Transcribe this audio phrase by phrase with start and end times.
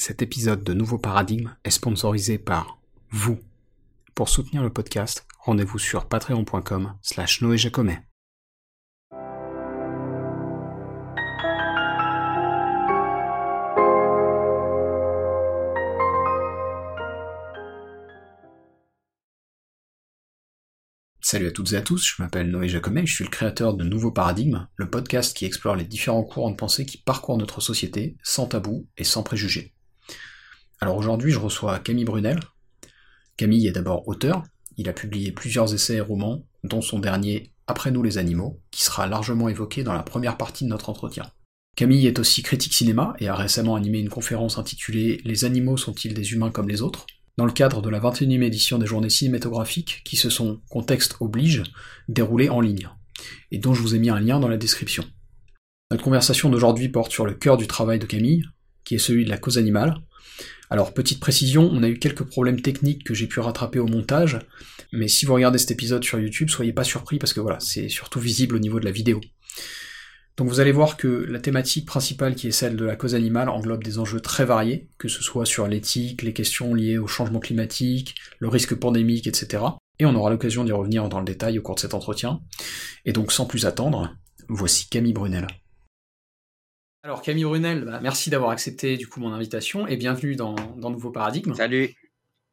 [0.00, 2.78] Cet épisode de Nouveau Paradigme est sponsorisé par
[3.10, 3.36] vous.
[4.14, 8.00] Pour soutenir le podcast, rendez-vous sur patreon.com slash noéjacomet.
[21.20, 23.82] Salut à toutes et à tous, je m'appelle Noé Jacomet, je suis le créateur de
[23.82, 28.16] Nouveau Paradigme, le podcast qui explore les différents courants de pensée qui parcourent notre société,
[28.22, 29.74] sans tabou et sans préjugés.
[30.80, 32.40] Alors aujourd'hui, je reçois Camille Brunel.
[33.36, 34.44] Camille est d'abord auteur,
[34.76, 38.84] il a publié plusieurs essais et romans, dont son dernier Après nous les animaux, qui
[38.84, 41.26] sera largement évoqué dans la première partie de notre entretien.
[41.76, 46.14] Camille est aussi critique cinéma et a récemment animé une conférence intitulée Les animaux sont-ils
[46.14, 47.06] des humains comme les autres?
[47.36, 51.62] Dans le cadre de la 21e édition des journées cinématographiques qui se sont, contexte oblige,
[52.08, 52.88] déroulées en ligne,
[53.50, 55.04] et dont je vous ai mis un lien dans la description.
[55.90, 58.44] Notre conversation d'aujourd'hui porte sur le cœur du travail de Camille,
[58.84, 60.00] qui est celui de la cause animale.
[60.70, 64.38] Alors, petite précision, on a eu quelques problèmes techniques que j'ai pu rattraper au montage,
[64.92, 67.88] mais si vous regardez cet épisode sur YouTube, soyez pas surpris parce que voilà, c'est
[67.88, 69.20] surtout visible au niveau de la vidéo.
[70.38, 73.48] Donc vous allez voir que la thématique principale qui est celle de la cause animale
[73.48, 77.40] englobe des enjeux très variés, que ce soit sur l'éthique, les questions liées au changement
[77.40, 79.64] climatique, le risque pandémique, etc.
[79.98, 82.40] Et on aura l'occasion d'y revenir dans le détail au cours de cet entretien.
[83.04, 84.14] Et donc sans plus attendre,
[84.48, 85.48] voici Camille Brunel.
[87.08, 90.90] Alors Camille Brunel, bah, merci d'avoir accepté du coup mon invitation et bienvenue dans, dans
[90.90, 91.54] Nouveau Paradigme.
[91.54, 91.94] Salut.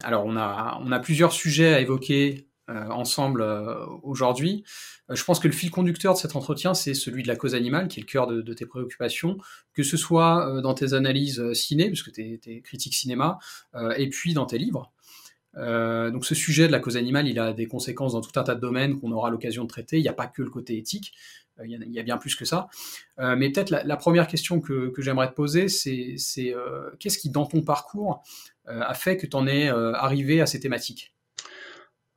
[0.01, 4.63] Alors on a, on a plusieurs sujets à évoquer euh, ensemble euh, aujourd'hui.
[5.09, 7.53] Euh, je pense que le fil conducteur de cet entretien, c'est celui de la cause
[7.53, 9.37] animale, qui est le cœur de, tes préoccupations,
[9.73, 13.39] que ce soit dans tes analyses ciné, puisque tu es, critique cinéma,
[13.97, 14.93] et puis dans tes livres.
[15.57, 18.55] donc ce sujet de la cause animale, il a des conséquences dans tout un tas
[18.55, 19.97] de domaines qu'on aura l'occasion de traiter.
[19.97, 21.11] Il n'y a pas que le côté éthique,
[21.63, 22.67] il y, a, bien plus que ça.
[23.17, 26.15] mais peut-être la, première question que, j'aimerais te poser, c'est
[26.99, 28.23] qu'est-ce qui, dans ton parcours,
[28.67, 31.15] a fait que tu en es arrivé à ces thématiques?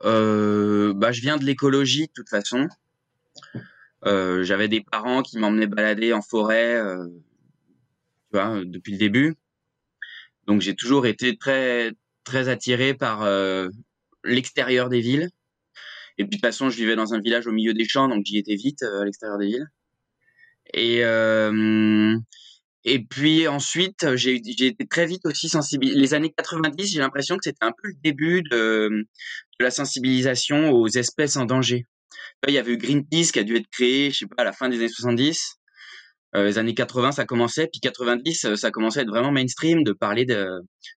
[0.05, 2.69] Euh, bah, je viens de l'écologie de toute façon.
[4.07, 7.05] Euh, j'avais des parents qui m'emmenaient balader en forêt, euh,
[8.31, 9.37] tu vois, depuis le début.
[10.47, 11.93] Donc j'ai toujours été très
[12.25, 13.69] très attiré par euh,
[14.25, 15.31] l'extérieur des villes.
[16.19, 18.25] Et puis de toute façon, je vivais dans un village au milieu des champs, donc
[18.27, 19.67] j'y étais vite à l'extérieur des villes.
[20.75, 21.05] Et
[22.91, 25.99] et puis ensuite, j'ai été très vite aussi sensibilisé.
[25.99, 29.05] Les années 90, j'ai l'impression que c'était un peu le début de,
[29.61, 31.85] la sensibilisation aux espèces en danger.
[32.47, 34.53] Il y avait eu Greenpeace qui a dû être créé, je sais pas, à la
[34.53, 35.59] fin des années 70.
[36.37, 39.83] Euh, les années 80, ça commençait, puis 90, euh, ça commençait à être vraiment mainstream
[39.83, 40.47] de parler de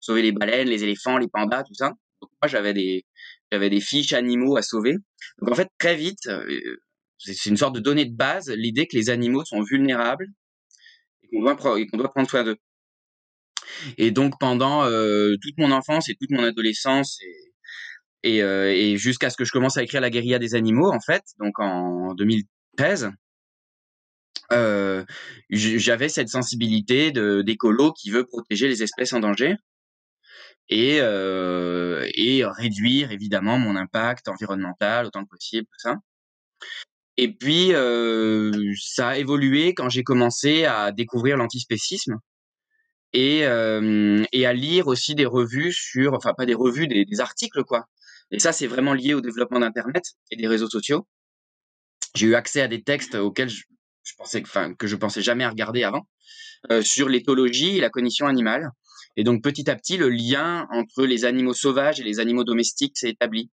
[0.01, 1.93] sauver les baleines, les éléphants, les pandas, tout ça.
[2.21, 3.05] Donc moi, j'avais des,
[3.53, 4.97] j'avais des fiches animaux à sauver.
[5.39, 6.79] Donc en fait, très vite, euh,
[7.19, 10.27] c'est une sorte de donnée de base, l'idée que les animaux sont vulnérables
[11.33, 12.57] doit, qu'on doit prendre soin d'eux.
[13.99, 18.97] Et donc pendant euh, toute mon enfance et toute mon adolescence et, et, euh, et
[18.97, 22.15] jusqu'à ce que je commence à écrire La guérilla des animaux, en fait, donc en
[22.15, 23.11] 2013,
[24.53, 25.05] euh,
[25.51, 29.55] j'avais cette sensibilité d'écolo qui veut protéger les espèces en danger
[30.71, 35.97] et, euh, et réduire évidemment mon impact environnemental autant que possible, tout ça.
[37.17, 42.19] Et puis, euh, ça a évolué quand j'ai commencé à découvrir l'antispécisme
[43.13, 47.65] et, euh, et à lire aussi des revues sur, enfin pas des revues, des, articles
[47.65, 47.87] quoi.
[48.31, 51.07] Et ça, c'est vraiment lié au développement d'Internet et des réseaux sociaux.
[52.15, 53.65] J'ai eu accès à des textes auxquels je,
[54.05, 56.07] je pensais, enfin que je pensais jamais regarder avant,
[56.71, 58.71] euh, sur l'éthologie et la cognition animale.
[59.21, 62.97] Et donc petit à petit, le lien entre les animaux sauvages et les animaux domestiques
[62.97, 63.51] s'est établi.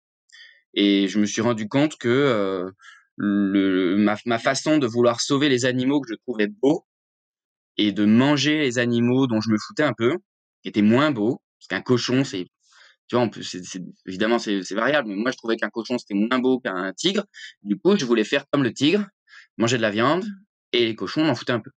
[0.74, 2.70] Et je me suis rendu compte que euh,
[3.18, 6.86] ma, façon de vouloir sauver les animaux que je trouvais beaux
[7.78, 10.18] et de manger les animaux dont je me foutais un peu,
[10.62, 12.46] qui étaient moins beaux, parce qu'un cochon, c'est,
[13.08, 13.28] tu vois,
[14.06, 17.24] évidemment, c'est, variable, mais moi, je trouvais qu'un cochon, c'était moins beau qu'un tigre.
[17.64, 19.04] Du coup, je voulais faire comme le tigre,
[19.56, 20.26] manger de la viande,
[20.70, 21.72] et les cochons, m'en foutaient un peu.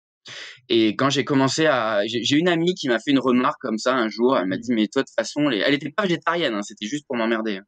[0.69, 3.95] Et quand j'ai commencé à, j'ai une amie qui m'a fait une remarque comme ça
[3.95, 4.37] un jour.
[4.37, 5.59] Elle m'a dit, mais toi de toute façon, les...
[5.59, 7.57] elle était pas végétarienne, hein, c'était juste pour m'emmerder.
[7.57, 7.65] Hein.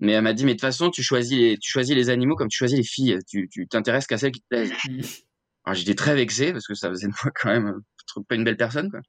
[0.00, 2.34] Mais elle m'a dit, mais de toute façon, tu choisis les, tu choisis les animaux
[2.34, 3.18] comme tu choisis les filles.
[3.28, 4.72] Tu, tu t'intéresses qu'à celles qui te plaisent.
[5.64, 7.80] Alors j'étais très vexé parce que ça faisait de moi quand même
[8.28, 9.00] pas une belle personne, quoi.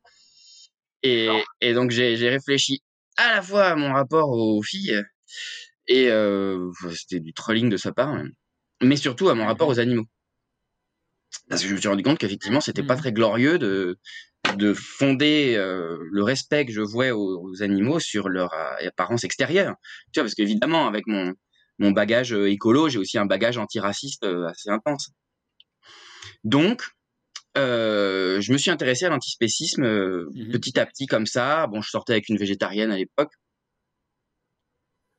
[1.04, 1.30] Et,
[1.62, 2.82] et donc j'ai, j'ai réfléchi
[3.18, 5.04] à la fois à mon rapport aux filles
[5.88, 8.24] et euh, c'était du trolling de sa part,
[8.82, 10.06] mais surtout à mon rapport aux animaux.
[11.50, 13.00] Parce que je me suis rendu compte qu'effectivement, c'était pas mmh.
[13.00, 13.98] très glorieux de
[14.58, 19.76] de fonder euh, le respect que je vouais aux, animaux sur leur euh, apparence extérieure.
[20.14, 21.34] Tu vois, parce qu'évidemment, avec mon,
[21.80, 25.10] mon bagage euh, écolo, j'ai aussi un bagage antiraciste assez intense.
[26.44, 26.84] Donc,
[27.56, 30.52] je me suis intéressé à l'antispécisme Mhm.
[30.52, 31.68] petit à petit comme ça.
[31.68, 33.32] Bon, je sortais avec une végétarienne à l'époque.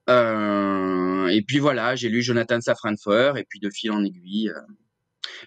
[0.08, 4.52] Et puis voilà, j'ai lu Jonathan Safran Foer et puis de fil en aiguille,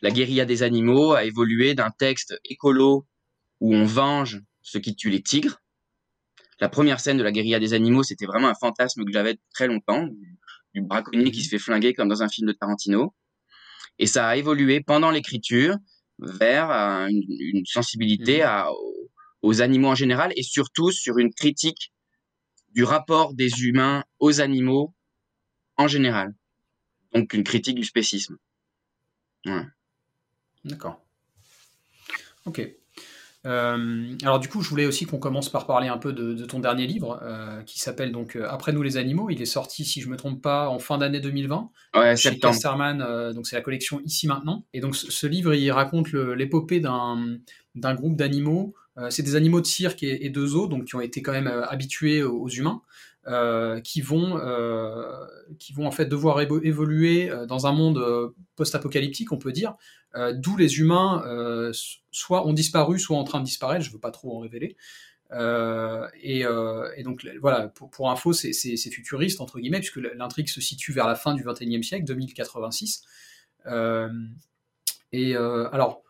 [0.02, 3.08] la guérilla des animaux a évolué d'un texte écolo
[3.60, 5.60] où on venge ceux qui tuent les tigres.
[6.60, 9.68] La première scène de la guérilla des animaux, c'était vraiment un fantasme que j'avais très
[9.68, 10.08] longtemps,
[10.74, 13.14] du, braconnier qui se fait flinguer comme dans un film de Tarantino.
[13.98, 15.76] Et ça a évolué pendant l'écriture
[16.20, 18.46] vers euh, une, une sensibilité Mhm.
[18.46, 18.70] à,
[19.42, 21.92] aux animaux en général et surtout sur une critique
[22.70, 24.94] du rapport des humains aux animaux
[25.78, 26.36] en général.
[27.14, 28.38] Donc une critique du spécisme.
[29.46, 29.64] Ouais.
[30.66, 31.02] D'accord.
[32.46, 32.62] Ok.
[33.46, 36.46] Euh, alors du coup, je voulais aussi qu'on commence par parler un peu de, de
[36.46, 39.30] ton dernier livre, euh, qui s'appelle donc euh, Après nous les animaux.
[39.30, 42.54] Il est sorti, si je me trompe pas, en fin d'année 2020 Ouais, chez septembre.
[42.54, 43.34] Casterman.
[43.34, 44.66] donc c'est la collection Ici maintenant.
[44.74, 47.38] Et donc ce, ce livre, il raconte le- l'épopée d'un
[47.76, 48.74] d'un groupe d'animaux.
[49.10, 51.48] C'est des animaux de cirque et, et de zoo, donc qui ont été quand même
[51.48, 52.82] habitués aux, aux humains.
[53.30, 55.24] Euh, qui vont euh,
[55.60, 59.76] qui vont en fait devoir évo- évoluer euh, dans un monde post-apocalyptique, on peut dire,
[60.34, 61.24] d'où les humains
[62.12, 63.86] soit ont disparu, soit en train de disparaître.
[63.86, 64.76] Je veux pas trop en révéler.
[65.32, 66.44] Et,
[67.04, 71.36] donc voilà, pour, info, c'est futuriste entre guillemets, puisque l'intrigue se situe vers la fin
[71.36, 73.04] du XXIe siècle, 2086.
[73.68, 74.10] Euh,
[75.12, 76.02] et alors,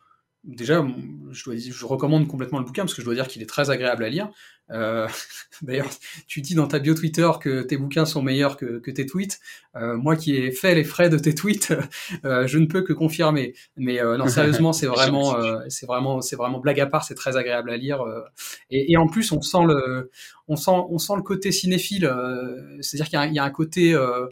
[0.55, 0.85] déjà,
[1.31, 3.45] je, dois dire- je recommande complètement le bouquin parce que je dois dire qu'il est
[3.49, 4.29] très agréable à lire.
[4.71, 5.07] Euh,
[5.61, 5.89] D'ailleurs,
[6.27, 9.39] tu dis dans ta bio Twitter que tes bouquins sont meilleurs que, que tes tweets.
[9.75, 11.73] Euh, moi qui ai fait les frais de tes tweets,
[12.25, 13.53] euh, je ne peux que confirmer.
[13.77, 17.03] Mais euh, non, sérieusement, c'est vraiment, euh, c'est vraiment, c'est vraiment blague à part.
[17.03, 18.01] C'est très agréable à lire.
[18.01, 18.21] euh,
[18.69, 20.11] et, et en plus, on sent le,
[20.47, 22.05] on sent, on sent le côté cinéphile.
[22.05, 24.27] euh, C'est-à-dire qu'il y, a un- il y a un côté euh,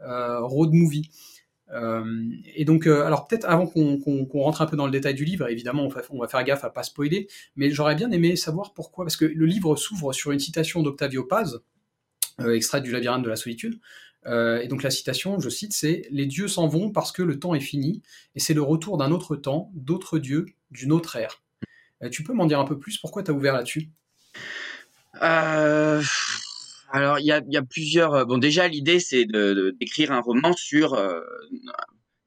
[0.00, 1.10] euh, road movie.
[1.72, 5.24] Euh, et donc, euh, alors peut-être avant qu'on rentre un peu dans le détail du
[5.24, 9.04] livre, évidemment, on va, faire gaffe à pas spoiler, mais j'aurais bien aimé savoir pourquoi,
[9.04, 11.62] parce que le livre s'ouvre sur une citation d'Octavio Paz,
[12.40, 13.80] euh, extraite du Labyrinthe de la solitude.
[14.24, 17.56] Et donc la citation, je cite, c'est Les dieux s'en vont parce que le temps
[17.56, 18.02] est fini,
[18.36, 21.42] et c'est le retour d'un autre temps, d'autres dieux, d'une autre ère.
[22.12, 22.98] Tu peux m'en dire un peu plus?
[22.98, 23.90] Pourquoi tu as ouvert là-dessus?
[25.22, 26.02] Euh,
[26.92, 28.14] alors, il y a, y a plusieurs.
[28.14, 30.94] euh, Bon, déjà, l'idée, c'est de, d'écrire un roman sur.
[30.94, 31.20] euh,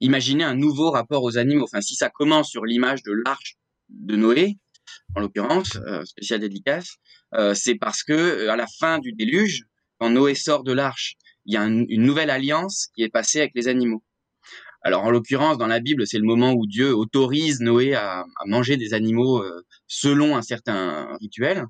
[0.01, 1.63] imaginer un nouveau rapport aux animaux.
[1.63, 3.55] Enfin, si ça commence sur l'image de l'arche
[3.89, 4.57] de Noé,
[5.15, 6.95] en l'occurrence, euh, spécial dédicace,
[7.33, 9.63] euh, c'est parce que euh, à la fin du déluge,
[9.99, 11.15] quand Noé sort de l'arche,
[11.45, 14.03] il y a un- une nouvelle alliance qui est passée avec les animaux.
[14.83, 18.45] Alors, en l'occurrence, dans la Bible, c'est le moment où Dieu autorise Noé à, à
[18.45, 21.65] manger des animaux euh, selon un certain rituel.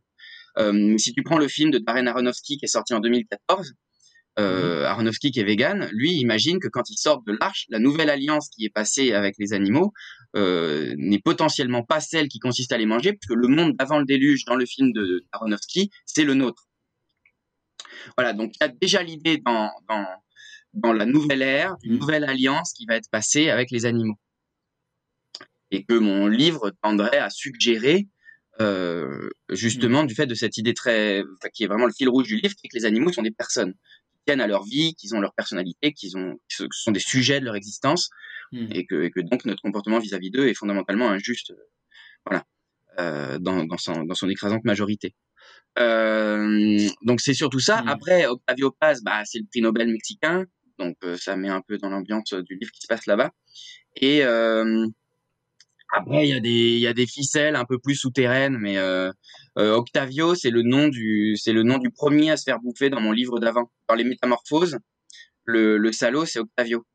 [0.58, 3.74] Euh, si tu prends le film de Darren Aronofsky qui est sorti en 2014,
[4.38, 8.10] euh, Aronofsky qui est vegan, lui imagine que quand il sort de l'arche, la nouvelle
[8.10, 9.94] alliance qui est passée avec les animaux
[10.36, 14.06] euh, n'est potentiellement pas celle qui consiste à les manger, puisque le monde d'avant le
[14.06, 16.68] déluge dans le film de Aronofsky, c'est le nôtre.
[18.18, 20.06] Voilà, donc il y a déjà l'idée dans, dans,
[20.74, 22.00] dans la nouvelle ère, d'une Mm.
[22.00, 24.20] nouvelle alliance qui va être passée avec les animaux.
[25.72, 28.08] Et que mon livre tendrait à suggérer
[28.62, 32.28] euh, justement du fait de cette idée très, enfin, qui est vraiment le fil rouge
[32.28, 34.96] du livre, qui est que les animaux sont des personnes, qui tiennent à leur vie,
[34.96, 38.10] qu'ils ont leur personnalité, qu'ils ont, qui sont des sujets de leur existence,
[38.52, 38.68] Hmm.
[38.72, 41.70] et que, et que donc notre comportement vis-à-vis d'eux est fondamentalement injuste, euh,
[42.26, 42.44] voilà,
[43.00, 45.16] euh, dans, dans, son, dans son écrasante majorité.
[45.80, 47.82] Euh, donc c'est surtout ça.
[47.82, 47.88] Mm.
[47.90, 50.46] Après, Octavio Paz, bah, c'est le prix Nobel mexicain,
[50.80, 53.32] donc euh, ça met un peu dans l'ambiance du livre qui se passe là-bas.
[53.96, 54.88] Et euh,
[55.96, 58.78] après, il y a des il y a des ficelles un peu plus souterraines, mais
[58.78, 59.12] euh,
[59.58, 62.90] euh, Octavio, c'est le nom du c'est le nom du premier à se faire bouffer
[62.90, 63.72] dans mon livre d'avant.
[63.90, 64.78] Dans les Métamorphoses,
[65.46, 66.86] le, le salaud, c'est Octavio.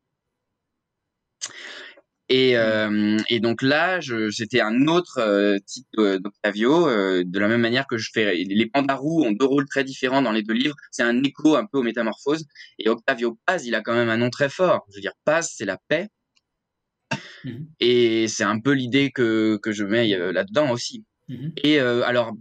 [2.29, 3.99] Et, euh, et donc là,
[4.31, 8.33] c'était un autre euh, type euh, d'Octavio, euh, de la même manière que je fais.
[8.35, 10.75] Les Pandarous ont deux rôles très différents dans les deux livres.
[10.91, 12.45] C'est un écho un peu aux Métamorphoses.
[12.79, 14.85] Et Octavio Paz, il a quand même un nom très fort.
[14.91, 16.07] Je veux dire, Paz, c'est la paix.
[17.43, 17.67] Mhm.
[17.79, 21.03] Et c'est un peu l'idée que, que je mets euh, là-dedans aussi.
[21.27, 21.53] Mhm.
[21.63, 22.33] Et euh, alors,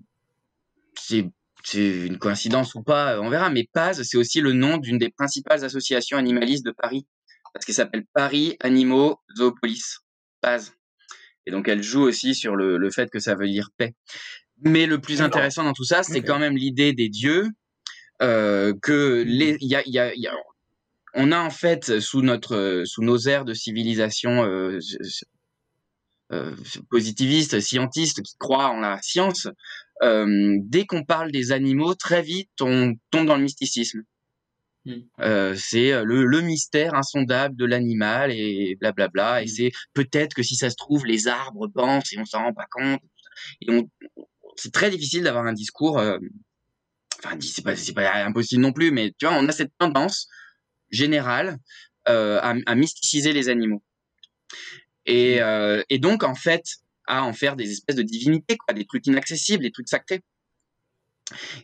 [0.99, 1.27] c'est
[1.63, 4.97] c'est une coïncidence ou pas, euh, on verra, mais Paz, c'est aussi le nom d'une
[4.99, 7.07] des principales associations animalistes de Paris,
[7.53, 9.99] parce qu'elle s'appelle Paris Animaux Zoopolis,
[10.41, 10.73] Paz.
[11.47, 13.95] Et donc, elle joue aussi sur le, le fait que ça veut dire paix.
[14.63, 17.49] Mais le plus intéressant dans tout ça, c'est quand même l'idée des dieux,
[18.23, 20.35] euh, que les, y a, il y a, il y a-
[21.15, 24.79] on a en fait sous notre, sous nos aires de civilisation euh,
[26.33, 26.55] euh,
[26.91, 29.49] positivistes, scientistes qui croient en la science,
[30.03, 34.03] euh, dès qu'on parle des animaux, très vite on tombe dans le mysticisme.
[34.87, 35.01] Hmm.
[35.21, 39.43] Euh, c'est euh, le, le, mystère insondable de l'animal et blablabla.
[39.43, 39.49] Et hmm.
[39.49, 42.67] c'est peut-être que si ça se trouve, les arbres pensent et on s'en rend pas
[42.71, 43.01] compte.
[43.61, 43.91] Et on,
[44.57, 45.99] c'est très difficile d'avoir un discours.
[45.99, 46.19] Euh,
[47.19, 50.29] enfin, c'est pas, c'est pas impossible non plus, mais tu vois, on a cette tendance
[50.91, 51.59] générale
[52.09, 53.83] euh, à, à, mysticiser les animaux.
[55.07, 55.43] Et, hmm.
[55.43, 56.65] euh, et donc, en fait,
[57.07, 60.23] à en faire des espèces de divinités, quoi, des trucs inaccessibles, des trucs sacrés.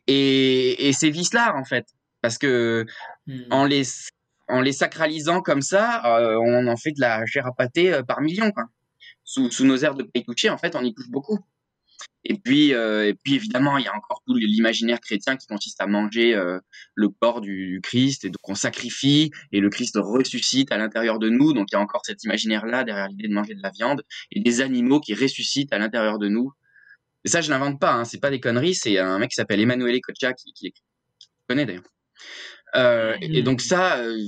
[0.06, 1.86] Et, et c'est vice-là, en fait
[2.26, 2.84] parce que
[3.28, 3.42] hmm.
[3.50, 3.84] en les
[4.48, 8.02] en les sacralisant comme ça, euh, on en fait de la chair à pâté euh,
[8.02, 8.50] par millions.
[8.50, 8.64] Quoi.
[9.22, 11.38] Sous, sous nos airs de toucher, en fait, on y touche beaucoup.
[12.24, 15.80] Et puis, euh, et puis évidemment, il y a encore tout l'imaginaire chrétien qui consiste
[15.80, 16.34] à manger
[16.94, 21.28] le corps du, Christ et donc on sacrifie et le Christ ressuscite à l'intérieur de
[21.28, 21.52] nous.
[21.52, 24.40] Donc il y a encore cet imaginaire-là derrière l'idée de manger de la viande et
[24.40, 26.52] des animaux qui ressuscitent à l'intérieur de nous.
[27.24, 27.92] Et ça, je l'invente pas.
[27.92, 28.74] Hein, c'est pas des conneries.
[28.74, 31.84] C'est un mec qui s'appelle Emanuele Coccia qui, qui, qui connaît d'ailleurs
[32.74, 34.18] euh, et donc ça, euh,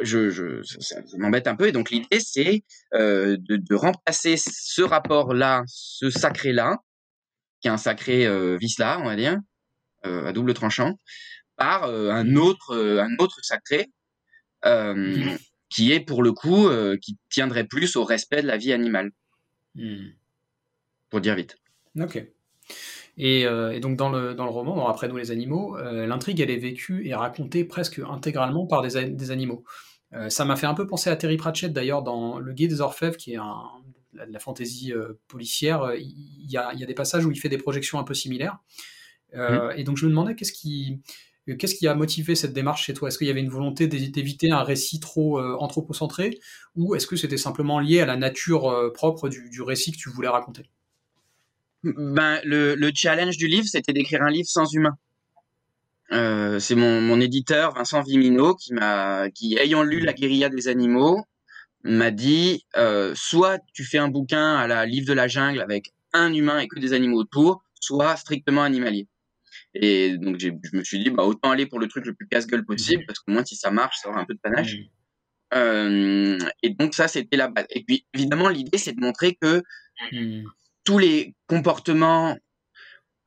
[0.00, 1.68] je, je, ça, m'embête un peu.
[1.68, 6.78] Et donc l'idée, c'est euh, de, de, remplacer ce rapport-là, ce sacré-là,
[7.62, 9.38] qui est un sacré euh, vice-là, on va dire,
[10.04, 10.98] euh, à double tranchant,
[11.56, 13.90] par euh, un autre, un autre sacré,
[14.64, 15.36] mmh.
[15.70, 16.68] qui est pour le coup,
[17.00, 19.12] qui tiendrait plus au respect de la vie animale.
[19.76, 20.08] Mmh.
[21.08, 21.56] Pour dire vite.
[21.98, 22.22] Ok.
[23.18, 26.06] Et, euh, et, donc dans le, dans le roman, dans Après nous les animaux, euh,
[26.06, 29.64] l'intrigue elle est vécue et racontée presque intégralement par des, des animaux.
[30.14, 32.80] Euh, ça m'a fait un peu penser à Terry Pratchett d'ailleurs dans Le Guide des
[32.80, 33.62] Orfèvres, qui est un,
[34.12, 34.92] la, la fantaisie
[35.28, 35.92] policière.
[35.98, 38.14] Il y, a, il y, a, des passages où il fait des projections un peu
[38.14, 38.58] similaires.
[39.34, 39.72] Mmh.
[39.76, 41.00] Et donc je me demandais qu'est-ce qui,
[41.58, 43.08] Qu'est-ce qui a motivé cette démarche chez toi?
[43.08, 46.38] Est-ce qu'il y avait une volonté d'éviter un récit trop anthropocentré?
[46.76, 50.08] Ou est-ce que c'était simplement lié à la nature propre du, du récit que tu
[50.08, 50.70] voulais raconter?
[51.84, 54.96] Ben, le, le challenge du livre, c'était d'écrire un livre sans humain.
[56.12, 60.68] Euh, c'est mon, mon éditeur Vincent Vimino qui m'a, qui ayant lu La guérilla des
[60.68, 61.24] animaux,
[61.84, 65.92] m'a dit euh, soit tu fais un bouquin à la livre de la jungle avec
[66.12, 69.08] un humain et que des animaux autour, soit strictement animalier.
[69.74, 72.64] Et donc je me suis dit bah autant aller pour le truc le plus casse-gueule
[72.64, 74.76] possible parce qu'au moins si ça marche, ça aura un peu de panache.
[75.54, 77.66] Euh, et donc ça c'était la base.
[77.70, 79.62] Et puis évidemment l'idée c'est de montrer que
[80.84, 82.36] tous les comportements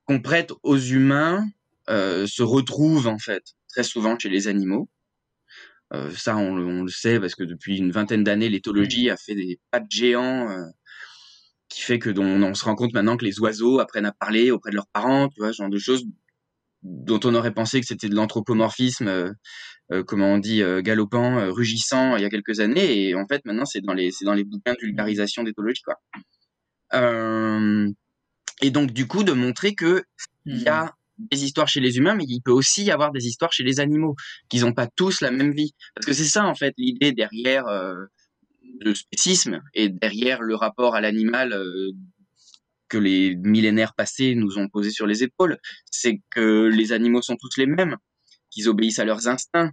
[0.05, 1.47] qu'on prête aux humains
[1.89, 4.89] euh, se retrouvent en fait très souvent chez les animaux.
[5.93, 9.35] Euh, ça, on, on, le sait parce que depuis une vingtaine d'années, l'éthologie a fait
[9.35, 10.65] des pas de géants euh,
[11.69, 14.49] qui fait que on, on, se rend compte maintenant que les oiseaux apprennent à parler
[14.51, 16.05] auprès de leurs parents, tu vois, ce genre de choses
[16.81, 22.23] dont on aurait pensé que c'était de l'anthropomorphisme, euh, comment on dit, galopant, rugissant il
[22.23, 24.73] y a quelques années, et en fait maintenant c'est dans les c'est dans les bouquins
[24.73, 25.95] de vulgarisation d'éthologie quoi.
[26.93, 27.89] Euh,
[28.61, 30.03] et donc du coup de montrer que
[30.45, 30.91] il y a hmm.
[31.31, 33.79] des histoires chez les humains, mais il peut aussi y avoir des histoires chez les
[33.79, 34.15] animaux,
[34.49, 35.73] qu'ils n'ont pas tous la même vie.
[35.95, 38.05] Parce que c'est ça en fait l'idée derrière euh,
[38.81, 41.91] le spécisme et derrière le rapport à l'animal euh,
[42.87, 45.57] que les millénaires passés nous ont posé sur les épaules,
[45.89, 47.97] c'est que les animaux sont tous les mêmes,
[48.51, 49.71] qu'ils obéissent à leurs instincts.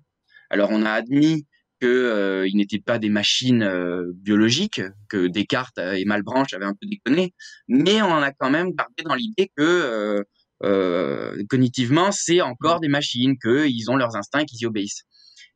[0.50, 1.46] Alors on a admis
[1.82, 6.86] qu'ils euh, n'étaient pas des machines euh, biologiques, que Descartes et Malebranche avaient un peu
[6.86, 7.34] déconné,
[7.66, 10.24] mais on en a quand même gardé dans l'idée que
[10.62, 15.02] euh, cognitivement, c'est encore des machines, qu'ils ont leurs instincts et qu'ils y obéissent.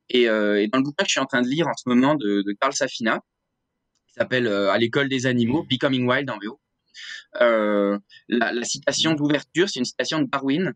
[0.09, 2.17] Et, et, dans le bouquin que je suis en train de lire en ce moment
[2.17, 3.21] de, de Carl Safina,
[4.09, 5.69] qui s'appelle À l'école des animaux, mmh.
[5.69, 6.61] Becoming Wild en VO,
[7.39, 10.75] la, la, citation d'ouverture, c'est une citation de Darwin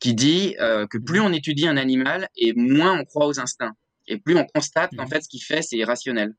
[0.00, 3.74] qui dit que plus on étudie un animal et moins on croit aux instincts.
[4.08, 5.08] Et plus on constate qu'en mmh.
[5.08, 6.34] fait, ce qu'il fait, c'est irrationnel.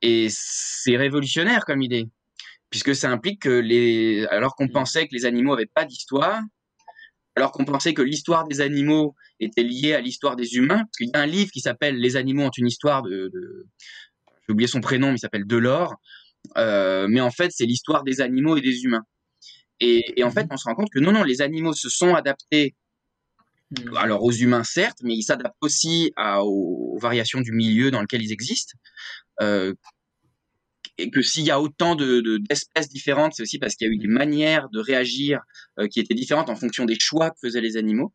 [0.00, 2.08] Et c'est révolutionnaire comme idée,
[2.70, 4.72] puisque ça implique que les, alors qu'on mmh.
[4.72, 6.40] pensait que les animaux avaient pas d'histoire,
[7.36, 11.08] alors qu'on pensait que l'histoire des animaux était liée à l'histoire des humains, parce qu'il
[11.08, 13.66] y a un livre qui s'appelle Les animaux ont une histoire de, de...
[14.46, 15.94] j'ai oublié son prénom, mais il s'appelle Delors,
[16.56, 19.04] euh, mais en fait, c'est l'histoire des animaux et des humains.
[19.80, 20.52] Et, et, en fait, mmh.
[20.52, 22.74] on se rend compte que non, non, les animaux se sont adaptés
[23.72, 23.96] Mm.
[23.96, 28.22] alors aux humains certes, mais ils s'adaptent aussi à, aux, variations du milieu dans lequel
[28.22, 28.76] ils existent.
[29.40, 29.74] Euh,
[30.98, 33.92] et que s'il y a autant de, d'espèces différentes, c'est aussi parce qu'il y a
[33.94, 35.40] eu des manières de réagir
[35.78, 38.12] euh, qui étaient différentes en fonction des choix que faisaient les animaux.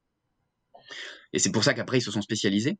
[1.33, 2.77] Et c'est pour ça qu'après ils se sont spécialisés.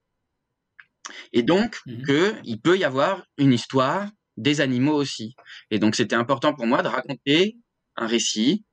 [1.34, 2.06] Et donc mm-hmm.
[2.06, 5.36] que il peut y avoir une histoire des animaux aussi.
[5.72, 7.58] Et donc c'était important pour moi de raconter
[7.96, 8.66] un récit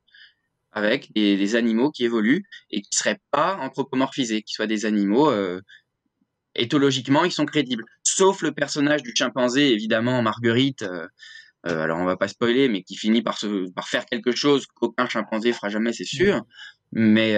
[0.75, 5.31] avec des, des, animaux qui évoluent et qui seraient pas anthropomorphisés, qui soient des animaux
[5.31, 5.61] euh,
[6.57, 7.85] éthologiquement, ils sont crédibles.
[8.02, 11.07] Sauf le personnage du chimpanzé, évidemment, Marguerite, euh,
[11.64, 15.09] alors on va pas spoiler, mais qui finit par se, par faire quelque chose qu'aucun
[15.09, 16.43] chimpanzé fera jamais, c'est sûr.
[16.93, 17.37] Mais,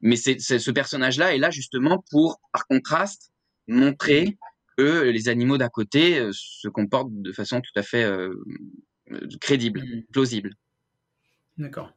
[0.00, 3.30] mais ce personnage-là est là justement pour, par contraste,
[3.68, 4.38] montrer
[4.78, 8.10] que les animaux d'à côté se comportent de façon tout à fait
[9.40, 10.02] crédible, mmh.
[10.10, 10.54] plausible.
[11.58, 11.92] D'accord.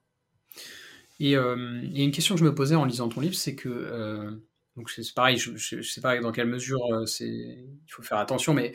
[1.20, 4.42] Et, une question que je me posais en lisant ton livre, c'est que
[4.78, 8.54] donc c'est pareil, je ne sais pas dans quelle mesure c'est, il faut faire attention,
[8.54, 8.74] mais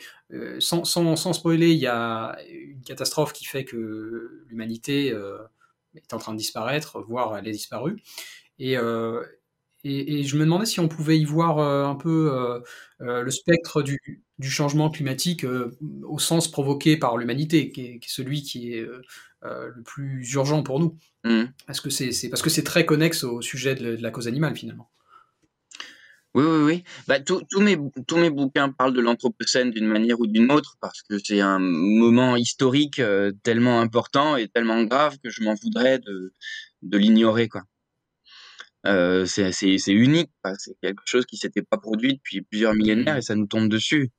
[0.59, 5.13] sans, sans, sans, spoiler, il y a une catastrophe qui fait que l'humanité
[5.95, 8.01] est en train de disparaître, voire elle est disparue.
[8.59, 8.73] Et,
[9.83, 12.61] et, je me demandais si on pouvait y voir un peu
[12.99, 15.45] le spectre du changement climatique
[16.03, 18.87] au sens provoqué par l'humanité, qui, est celui qui est
[19.75, 20.97] le plus urgent pour nous.
[21.23, 21.45] Mmh.
[21.65, 24.89] Parce que c'est parce que c'est très connexe au sujet de la cause animale finalement.
[26.37, 26.83] Oui, oui, oui.
[27.07, 27.77] Bah, tous mes,
[28.07, 31.57] tous mes bouquins parlent de l'Anthropocène d'une manière ou d'une autre parce que c'est un
[31.57, 36.33] moment historique euh, tellement important et tellement grave que je m'en voudrais de,
[36.83, 37.63] de l'ignorer, quoi.
[38.85, 39.51] Euh, c'est
[39.87, 43.67] unique, c'est quelque chose qui s'était pas produit depuis plusieurs millénaires et ça nous tombe
[43.67, 44.11] dessus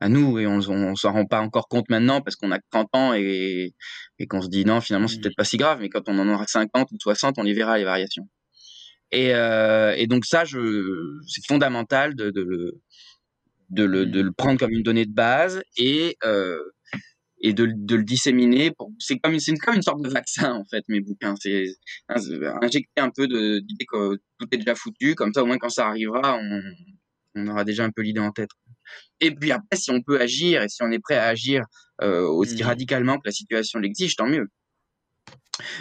[0.00, 2.88] à nous et on, on s'en rend pas encore compte maintenant parce qu'on a 30
[2.94, 3.74] ans et,
[4.18, 5.20] et qu'on se dit non finalement c'est mmh.
[5.22, 7.78] peut-être pas si grave mais quand on en aura 50 ou 60 on y verra
[7.78, 8.28] les variations.
[9.10, 12.80] Et, euh, et donc ça, je, c'est fondamental de, de, le,
[13.70, 16.58] de, le, de le prendre comme une donnée de base et, euh,
[17.40, 18.72] et de, de le disséminer.
[18.98, 21.34] C'est comme, une sorte de vaccin en fait, mes bouquins.
[21.40, 21.66] C'est
[22.08, 25.88] injecter un peu d'idée que tout est déjà foutu, comme ça au moins quand ça
[25.88, 26.62] arrivera, on,
[27.34, 28.50] on aura déjà un peu l'idée en tête.
[29.20, 31.64] Et puis après, si on peut agir et si on est prêt à agir
[32.02, 32.66] euh, aussi mmh.
[32.66, 34.48] radicalement que la situation l'exige, tant mieux.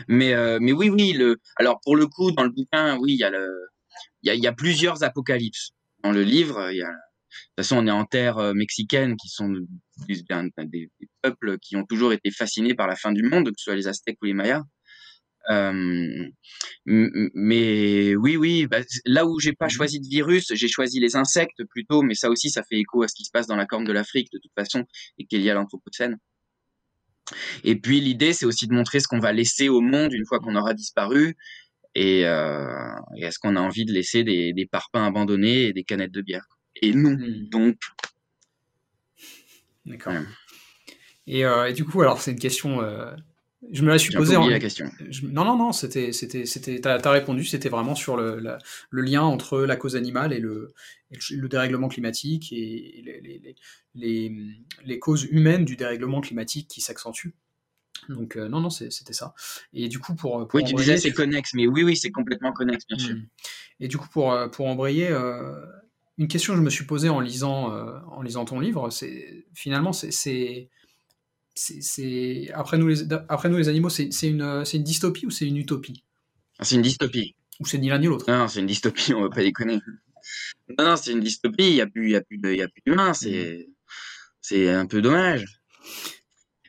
[0.07, 1.13] Mais, euh, mais oui, oui.
[1.13, 3.47] Le, alors pour le coup, dans le bouquin, oui, il y a le,
[4.23, 5.71] il y a, il y a plusieurs apocalypses.
[6.03, 9.15] Dans le livre, il y a, de toute façon, on est en terre euh, mexicaine,
[9.17, 9.53] qui sont
[10.07, 10.23] des,
[10.65, 10.89] des,
[11.21, 13.87] peuples qui ont toujours été fascinés par la fin du monde, que ce soit les
[13.87, 14.63] Aztèques ou les Mayas.
[16.85, 21.15] Mais oui, oui, bah, là où j'ai pas mmh choisi de virus, j'ai choisi les
[21.15, 23.65] insectes plutôt, mais ça aussi, ça fait écho à ce qui se passe dans la
[23.65, 24.85] corne de l'Afrique de toute façon
[25.17, 26.17] et qu'il y a l'Anthropocène.
[27.63, 30.39] Et puis l'idée, c'est aussi de montrer ce qu'on va laisser au monde une fois
[30.39, 31.35] qu'on aura disparu.
[31.95, 36.11] Et, euh, est-ce qu'on a envie de laisser des, des, parpaings abandonnés et des canettes
[36.11, 36.45] de bière
[36.81, 37.11] Et non.
[37.11, 37.49] Hmm.
[37.49, 37.77] Donc.
[39.85, 40.13] D'accord.
[41.25, 43.15] Et, euh, et, du coup, alors c'est une question euh,
[43.71, 44.47] je me la suis posée en.
[44.47, 44.89] la question.
[45.23, 48.39] Non, non, non, c'était, c'était, c'était, t'as, as répondu, c'était vraiment sur le,
[48.89, 50.73] le, lien entre la cause animale et le,
[51.31, 53.55] le dérèglement climatique et les, les,
[53.95, 57.35] les, les, causes humaines du dérèglement climatique qui s'accentuent.
[58.09, 59.33] Donc, euh, non, non, c'était ça.
[59.73, 60.47] Et du coup, pour.
[60.53, 63.15] oui, tu disais c'est connexe, mais oui, oui, c'est complètement connexe, bien sûr.
[63.15, 63.27] Hmm.
[63.79, 65.65] Et du coup, pour, euh, pour embrayer, euh,
[66.17, 67.69] une question que je me suis posée en lisant,
[68.07, 70.69] en lisant ton livre, c'est finalement, c'est
[71.57, 75.47] c'est après nous les après nous les animaux c'est une c'est une dystopie ou c'est
[75.47, 76.03] une utopie?
[76.59, 77.35] Ah, c'est une dystopie.
[77.59, 78.29] Ou c'est ni l'un ni l'autre?
[78.29, 79.79] Non, c'est une dystopie on va pas déconner.
[80.77, 82.57] Non non c'est une dystopie il y a plus il y a plus de il
[82.57, 83.73] y a plus d'humains c'est mm.
[84.41, 85.45] c'est un peu dommage.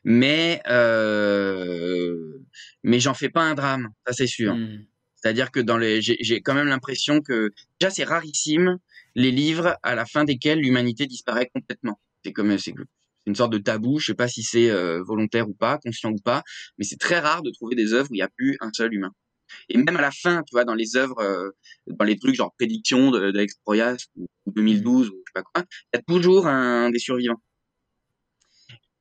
[0.04, 2.38] Mais euh,
[2.82, 4.54] mais j'en fais pas un drame ça c'est sûr.
[4.54, 4.86] Mm.
[5.16, 8.78] c'est-à-dire que dans les j'ai quand même l'impression que déjà c'est rarissime
[9.14, 12.00] les livres à la fin desquels l'humanité disparaît complètement.
[12.24, 12.72] C'est comme c'est
[13.28, 13.98] une sorte de tabou.
[13.98, 16.42] Je sais pas si c'est euh, volontaire ou pas, conscient ou pas,
[16.78, 18.92] mais c'est très rare de trouver des œuvres où il n'y a plus un seul
[18.92, 19.12] humain.
[19.68, 21.50] Et même à la fin, tu vois, dans les œuvres, euh,
[21.86, 23.46] dans les trucs genre prédiction de, de
[24.16, 27.40] ou, 2012 ou je sais pas quoi, il y a toujours un des survivants.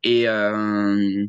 [0.04, 1.26] Et euh,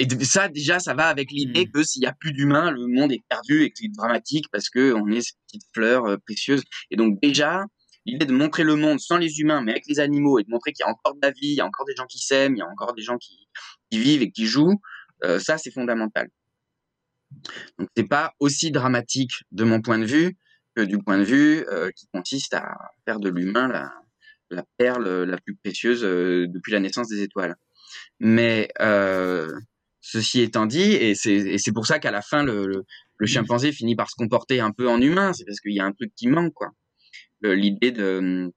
[0.00, 1.72] et ça déjà, ça va avec l'idée mmh.
[1.72, 4.70] que s'il y a plus d'humains, le monde est perdu et que c'est dramatique parce
[4.70, 6.62] que on est ces petites fleurs précieuses.
[6.92, 7.64] Et donc déjà,
[8.08, 10.72] l'idée de montrer le monde sans les humains, mais avec les animaux, et de montrer
[10.72, 12.56] qu'il y a encore de la vie, il y a encore des gens qui s'aiment,
[12.56, 13.48] il y a encore des gens qui,
[13.92, 14.80] vivent et qui jouent,
[15.24, 16.28] euh, ça c'est fondamental.
[17.78, 20.36] Donc c'est pas aussi dramatique de mon point de vue
[20.74, 23.92] que du point de vue euh, qui consiste à faire de l'humain la,
[24.50, 27.56] la, perle la plus précieuse euh, depuis la naissance des étoiles.
[28.20, 28.68] Mais
[30.00, 32.84] ceci étant dit, et c'est pour ça qu'à la fin le, le,
[33.16, 35.84] le chimpanzé finit par se comporter un peu en humain, c'est parce qu'il y a
[35.84, 36.72] un truc qui manque quoi
[37.42, 38.50] l'idée de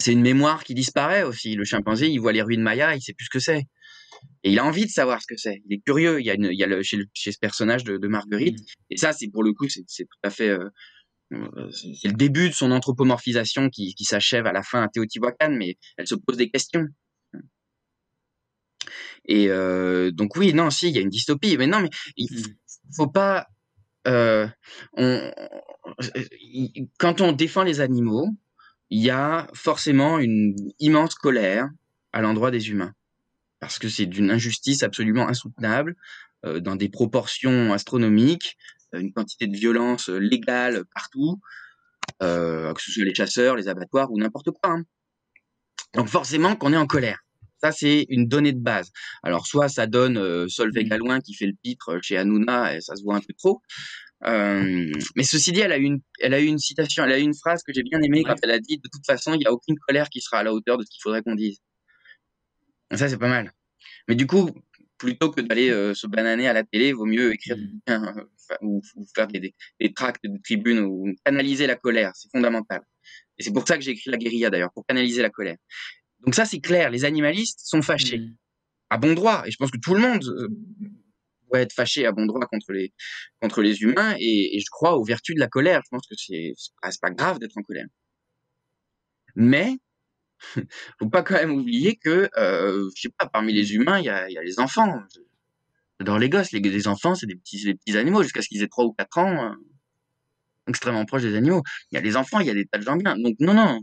[0.00, 1.54] c'est une mémoire qui disparaît aussi.
[1.54, 3.66] Le chimpanzé, il voit les ruines Maya, il sait plus ce que c'est.
[4.42, 5.62] Et il a envie de savoir ce que c'est.
[5.66, 6.20] Il est curieux.
[6.20, 8.58] Il y a, il y a le, chez, chez, ce personnage de, de Marguerite.
[8.58, 8.64] Mmh.
[8.90, 10.48] Et ça, c'est pour le coup, c'est tout à fait.
[10.48, 10.70] Euh,
[11.32, 15.50] euh, c'est le début de son anthropomorphisation qui, qui s'achève à la fin à Teotihuacan,
[15.50, 16.86] mais elle se pose des questions.
[19.26, 21.56] Et euh, donc oui, non, si, il y a une dystopie.
[21.58, 22.94] Mais non, mais il mmh.
[22.96, 23.46] faut pas.
[24.06, 24.46] Euh,
[24.94, 25.30] on,
[26.98, 28.28] quand on défend les animaux,
[28.90, 31.68] il y a forcément une immense colère
[32.12, 32.94] à l'endroit des humains.
[33.60, 35.94] parce que c'est d'une injustice absolument insoutenable,
[36.46, 38.56] euh, dans des proportions astronomiques,
[38.94, 41.40] une quantité de violence légale partout,
[42.22, 44.72] euh, que ce soit les chasseurs, les abattoirs ou n'importe quoi.
[44.72, 44.84] Hein.
[45.94, 47.18] Donc forcément qu'on est en colère.
[47.62, 48.90] Ça, c'est une donnée de base.
[49.22, 50.88] Alors, soit ça donne euh, Solveig mmh.
[50.88, 53.60] Galouin qui fait le pitre chez Hanouna, et ça se voit un peu trop.
[54.26, 57.18] Euh, mais ceci dit, elle a eu une, elle a eu une citation, elle a
[57.18, 59.38] eu une phrase que j'ai bien aimée quand elle a dit, de toute façon, il
[59.38, 61.58] n'y a aucune colère qui sera à la hauteur de ce qu'il faudrait qu'on dise.
[62.92, 63.52] ça, c'est pas mal.
[64.08, 64.50] Mais du coup,
[64.98, 68.20] plutôt que d'aller euh, se bananer à la télé, vaut mieux écrire mmh.
[68.62, 68.82] ou,
[69.14, 72.12] faire des, des, tracts de tribune ou canaliser la colère.
[72.14, 72.82] C'est fondamental.
[73.38, 75.56] Et c'est pour ça que j'ai écrit la guérilla d'ailleurs, pour canaliser la colère.
[76.24, 76.90] Donc ça, c'est clair.
[76.90, 78.36] Les animalistes sont fâchés mmh.
[78.90, 79.42] à bon droit.
[79.46, 80.48] Et je pense que tout le monde euh,
[81.48, 82.92] doit être fâché à bon droit contre les
[83.40, 84.14] contre les humains.
[84.18, 85.80] Et, je crois aux vertus de la colère.
[85.84, 87.86] Je pense que c'est c'est pas grave d'être en colère.
[89.36, 89.78] Mais
[90.98, 94.08] faut pas quand même oublier que, euh, je sais pas, parmi les humains, il y
[94.08, 95.00] a, y a les enfants.
[96.00, 96.52] J'adore les gosses.
[96.52, 98.92] Les, les enfants, c'est des petits, des petits animaux jusqu'à ce qu'ils aient 3 ou
[98.92, 99.54] 4 ans, euh,
[100.66, 101.62] extrêmement proches des animaux.
[101.90, 103.16] Il y a les enfants, il y a des tas de gens bien.
[103.18, 103.80] Donc non, non,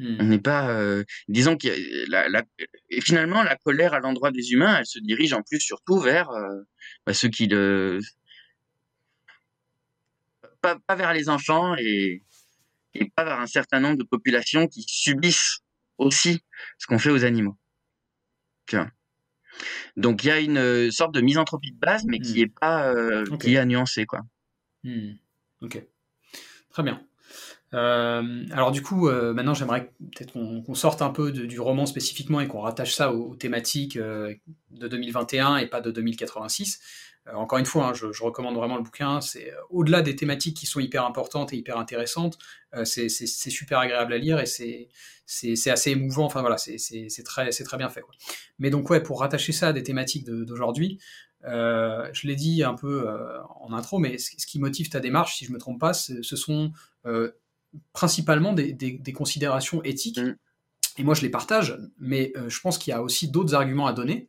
[0.00, 0.28] on mmh.
[0.28, 1.68] n'est pas, euh, disons que
[2.08, 2.44] la, la,
[2.88, 6.30] et finalement la colère à l'endroit des humains, elle se dirige en plus surtout vers
[6.30, 6.62] euh,
[7.04, 7.98] bah, ceux qui le,
[10.60, 12.22] pas, pas, vers les enfants et,
[12.94, 15.60] et pas vers un certain nombre de populations qui subissent
[15.96, 16.44] aussi
[16.78, 17.56] ce qu'on fait aux animaux.
[19.96, 22.44] Donc il y a une euh, sorte de misanthropie de base, mais qui mmh.
[22.44, 24.20] est pas, euh, qui est à nuancer quoi.
[24.84, 25.14] Mmh.
[25.62, 25.82] Ok,
[26.70, 27.07] très bien.
[27.74, 32.40] Euh, alors du coup, euh, maintenant j'aimerais peut-être qu'on sorte un peu du roman spécifiquement
[32.40, 34.34] et qu'on rattache ça aux, thématiques euh,
[34.70, 36.80] de 2021 et pas de 2086.
[37.34, 39.20] encore une fois, hein, je, recommande vraiment le bouquin.
[39.20, 42.38] C'est au-delà des thématiques qui sont hyper importantes et hyper intéressantes,
[42.84, 46.24] c'est super agréable à lire et c'est assez émouvant.
[46.24, 48.02] Enfin voilà, c'est très, bien fait.
[48.58, 50.98] Mais donc ouais, pour rattacher ça à des thématiques d'aujourd'hui,
[51.42, 53.06] je l'ai dit un peu
[53.60, 56.72] en intro, mais ce, qui motive ta démarche, si je me trompe pas, ce sont
[57.92, 60.18] principalement des, considérations éthiques.
[60.18, 60.36] Mm.
[60.98, 63.86] Et moi, je les partage, mais euh, je pense qu'il y a aussi d'autres arguments
[63.86, 64.28] à donner.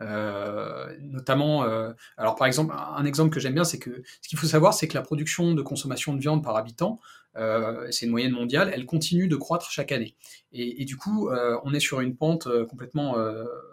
[0.00, 4.38] Euh, notamment, euh, alors par exemple, un exemple que j'aime bien, c'est que ce qu'il
[4.38, 7.00] faut savoir, c'est que la production de consommation de viande par habitant,
[7.36, 10.16] euh, c'est une moyenne mondiale, elle continue de croître chaque année.
[10.52, 11.30] Et, du coup,
[11.64, 13.16] on est sur une pente complètement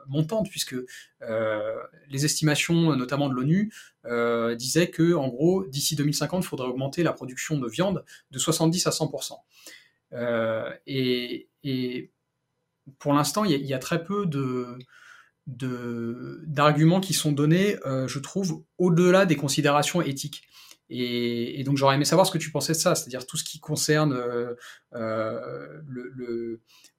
[0.07, 0.75] montante, puisque
[1.21, 3.71] les estimations, notamment de l'ONU,
[4.55, 8.88] disaient que, en gros, d'ici 2050, il faudrait augmenter la production de viande de 70
[8.88, 9.34] à 100%.
[10.88, 12.10] Et, et,
[12.97, 14.79] pour l'instant, il y, a très peu de
[15.57, 20.43] d'arguments qui sont donnés, euh, je trouve, au-delà des considérations éthiques.
[20.89, 23.59] Et, donc j'aurais aimé savoir ce que tu pensais de ça, c'est-à-dire tout ce qui
[23.59, 24.55] concerne euh,
[24.93, 25.81] euh,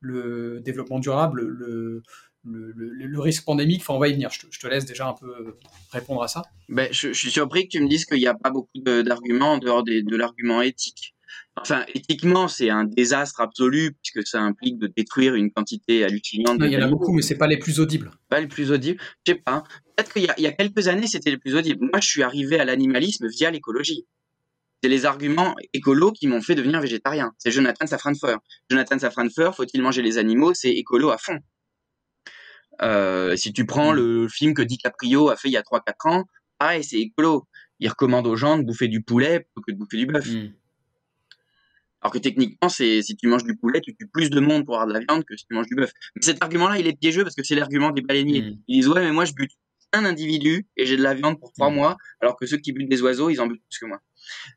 [0.01, 2.03] le, développement durable, le,
[2.45, 5.59] le, risque pandémique, enfin on va y venir, je te, laisse déjà un peu
[5.91, 6.43] répondre à ça.
[6.71, 9.59] Ben, je, suis surpris que tu me dises qu'il n'y a pas beaucoup d'arguments en
[9.59, 11.15] dehors de l'argument éthique.
[11.57, 16.59] Enfin, éthiquement, c'est un désastre absolu puisque ça implique de détruire une quantité hallucinante.
[16.61, 18.11] il y en a beaucoup, mais c'est pas les plus audibles.
[18.31, 18.99] Pas les plus audibles.
[19.27, 19.63] Je sais pas.
[19.97, 21.81] Peut-être qu'il y, a quelques années, c'était les plus audibles.
[21.81, 24.07] Moi, je suis arrivé à l'animalisme via l'écologie.
[24.83, 27.33] C'est les arguments écolos qui m'ont fait devenir végétarien.
[27.39, 28.39] C'est Jonathan Safranfer.
[28.71, 30.55] Jonathan Safranfer, faut-il manger les animaux?
[30.55, 31.39] C'est écolo à fond.
[32.81, 36.25] Euh, si tu prends le film que DiCaprio a fait il y a 3-4 ans,
[36.59, 37.47] pareil, c'est écolo.
[37.79, 40.27] Il recommande aux gens de bouffer du poulet plutôt que de bouffer du bœuf.
[40.27, 40.53] Mm.
[42.03, 44.75] Alors que techniquement, c'est si tu manges du poulet, tu tues plus de monde pour
[44.75, 45.93] avoir de la viande que si tu manges du bœuf.
[46.17, 48.43] Mais cet argument-là, il est piégeux parce que c'est l'argument des baleiniers.
[48.43, 48.59] Mm.
[48.69, 49.53] Ils disent ouais, mais moi je bute
[49.93, 51.75] un individu et j'ai de la viande pour trois mm.
[51.75, 54.01] mois, alors que ceux qui butent des oiseaux, ils en butent plus que moi.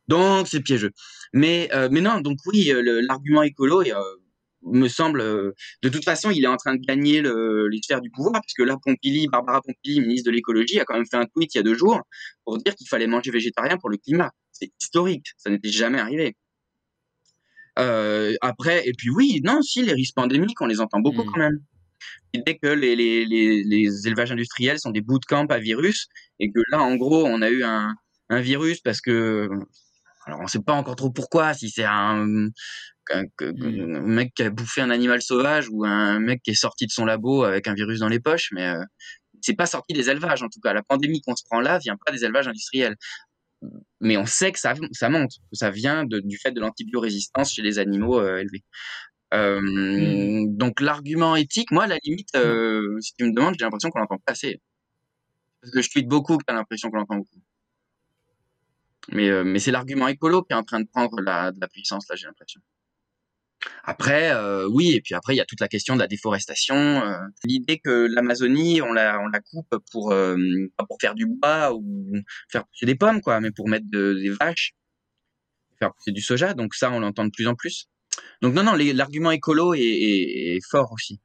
[0.08, 0.92] Donc c'est piégeux.
[1.34, 4.02] Mais euh, mais non, donc oui, euh, l'argument écolo euh,
[4.64, 8.10] me semble, de toute façon, il est en train de gagner le, les sphères du
[8.10, 11.54] pouvoir, puisque là, Pompili, Barbara Pompili, ministre de l'écologie, a quand même fait un tweet
[11.54, 12.02] il y a deux jours
[12.44, 14.32] pour dire qu'il fallait manger végétarien pour le climat.
[14.52, 16.36] C'est historique, ça n'était jamais arrivé.
[17.78, 21.32] Euh, après, et puis oui, non, si les risques pandémiques, on les entend beaucoup mmh.
[21.32, 21.60] quand même.
[22.34, 26.08] L'idée que les, les, les, les, élevages industriels sont des bootcamps à virus
[26.40, 27.94] et que là, en gros, on a eu un,
[28.30, 29.50] un virus parce que,
[30.26, 32.50] alors on sait pas encore trop pourquoi, si c'est un,
[33.14, 34.06] un, mmh.
[34.06, 37.06] mec qui a bouffé un animal sauvage ou un mec qui est sorti de son
[37.06, 38.84] labo avec un virus dans les poches, mais euh,
[39.42, 40.74] c'est pas sorti des élevages en tout cas.
[40.74, 42.96] La pandémie qu'on se prend là vient pas des élevages industriels
[44.02, 47.54] mais on sait que ça, ça monte, que ça vient de, du fait de l'antibiorésistance
[47.54, 48.64] chez les animaux euh, élevés.
[49.34, 50.58] Euh, mmh.
[50.58, 54.00] Donc l'argument éthique, moi, à la limite, euh, si tu me demandes, j'ai l'impression qu'on
[54.00, 54.62] l'entend pas assez.
[55.62, 57.42] Parce que je tweete beaucoup, que as l'impression qu'on l'entend beaucoup.
[59.12, 62.08] Mais, mais c'est l'argument écolo qui est en train de prendre la, de la puissance,
[62.10, 62.62] là, j'ai l'impression.
[63.84, 66.76] Après, euh, oui, et puis après, il y a toute la question de la déforestation.
[66.76, 70.38] Euh, L'idée que l'Amazonie, on la, on la coupe pour euh,
[70.78, 72.16] pas pour faire du bois ou
[72.50, 74.74] faire pousser des pommes, quoi, mais pour mettre de, des vaches,
[75.80, 76.54] faire pousser du soja.
[76.54, 77.90] Donc ça, on l'entend de plus en plus.
[78.42, 81.20] Donc non, non, l'argument écolo est, est, est, fort aussi.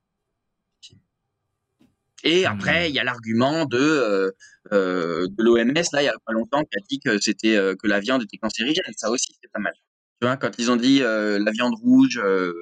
[2.23, 2.91] Et après, hmm.
[2.91, 4.35] il y a l'argument de
[4.71, 8.01] de l'OMS là, il y a pas longtemps, qui a dit que c'était que la
[8.01, 8.93] viande était cancérigène.
[8.97, 9.73] Ça aussi, c'est pas mal.
[10.21, 12.53] Tu vois, quand ils ont dit euh, la viande rouge, euh,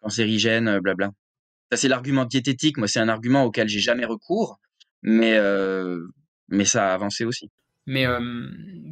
[0.00, 1.10] cancérigène, euh, blabla.
[1.70, 2.76] Ça, c'est l'argument diététique.
[2.78, 4.58] Moi, c'est un argument auquel j'ai jamais recours,
[5.02, 5.38] mais,
[6.48, 7.50] mais ça a avancé aussi.
[7.86, 8.06] Mais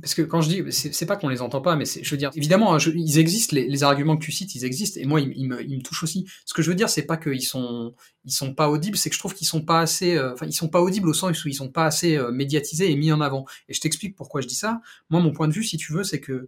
[0.02, 2.30] parce que quand je dis, c'est pas qu'on les entend pas, mais je veux dire,
[2.34, 5.82] évidemment, hein, ils existent, les, arguments que tu cites, ils existent, et moi, ils, me,
[5.82, 6.26] touchent aussi.
[6.44, 7.94] Ce que je veux dire, c'est pas qu'ils sont,
[8.26, 10.68] ils sont pas audibles, c'est que je trouve qu'ils sont pas assez, enfin, ils sont
[10.68, 13.46] pas audibles au sens où ils sont pas assez médiatisés et mis en avant.
[13.68, 14.82] Et je t'explique pourquoi je dis ça.
[15.08, 16.46] Moi, mon point de vue, si tu veux, c'est que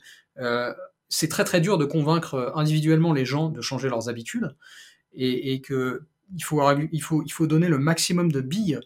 [1.08, 4.54] c'est très très dur de convaincre individuellement les gens de changer leurs habitudes,
[5.14, 6.02] et, et que
[6.36, 6.60] il faut,
[6.92, 8.80] il faut, il faut donner le maximum de billes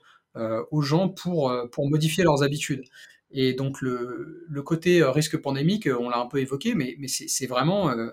[0.70, 2.84] aux gens pour, pour modifier leurs habitudes.
[3.30, 7.46] Et donc le, côté euh, risque pandémique, euh, on l'a un peu évoqué, mais, c'est
[7.46, 8.08] vraiment, euh,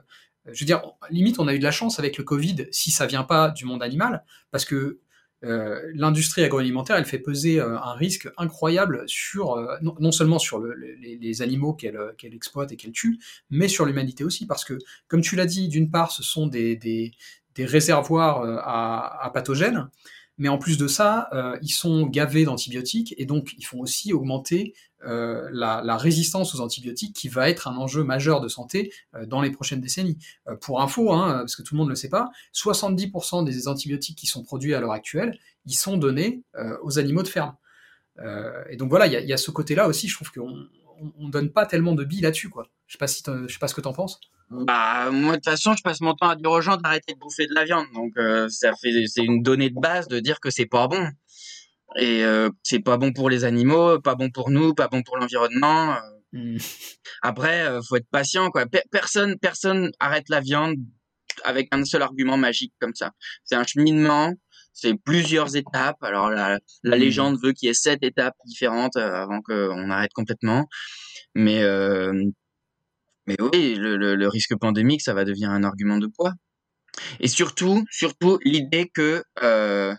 [0.45, 3.05] je veux dire, limite on a eu de la chance avec le Covid si ça
[3.05, 4.99] vient pas du monde animal, parce que
[5.93, 11.73] l'industrie agroalimentaire, elle fait peser un risque incroyable sur non, seulement sur le, les, animaux
[11.73, 13.19] qu'elle exploite et qu'elle tue,
[13.51, 17.11] mais sur l'humanité aussi, parce que comme tu l'as dit, d'une part, ce sont des,
[17.59, 19.87] réservoirs à, pathogènes,
[20.39, 21.29] mais en plus de ça,
[21.61, 24.73] ils sont gavés d'antibiotiques et donc ils font aussi augmenter
[25.05, 29.41] euh, la, résistance aux antibiotiques qui va être un enjeu majeur de santé euh, dans
[29.41, 30.17] les prochaines décennies.
[30.47, 33.67] Euh, pour info, hein, parce que tout le monde ne le sait pas, 70% des
[33.67, 36.43] antibiotiques qui sont produits à l'heure actuelle, ils sont donnés
[36.83, 37.55] aux animaux de ferme.
[38.69, 40.67] et donc voilà, il y a, ce côté-là aussi, je trouve qu'on
[41.17, 42.51] on, donne pas tellement de billes là-dessus.
[42.85, 44.19] Je sais pas si je sais pas ce que t'en penses.
[44.51, 47.19] Bah moi de toute façon je passe mon temps à dire aux gens d'arrêter de
[47.19, 48.13] bouffer de la viande donc
[48.51, 51.09] ça fait c'est une donnée de base de dire que c'est pas bon
[51.97, 55.17] et euh, c'est pas bon pour les animaux pas bon pour nous pas bon pour
[55.17, 55.99] l'environnement euh.
[56.33, 56.57] hmm.
[57.21, 60.75] après euh, faut être patient quoi personne personne arrête la viande
[61.43, 63.11] avec un seul argument magique comme ça
[63.43, 64.33] c'est un cheminement
[64.73, 66.99] c'est plusieurs étapes alors la, la hmm.
[66.99, 70.67] légende veut qu'il y ait sept étapes différentes avant qu'on arrête complètement
[71.33, 71.63] mais
[73.27, 76.33] mais oui, le, le, le, risque pandémique, ça va devenir un argument de poids.
[77.19, 79.93] Et surtout, surtout l'idée que, euh,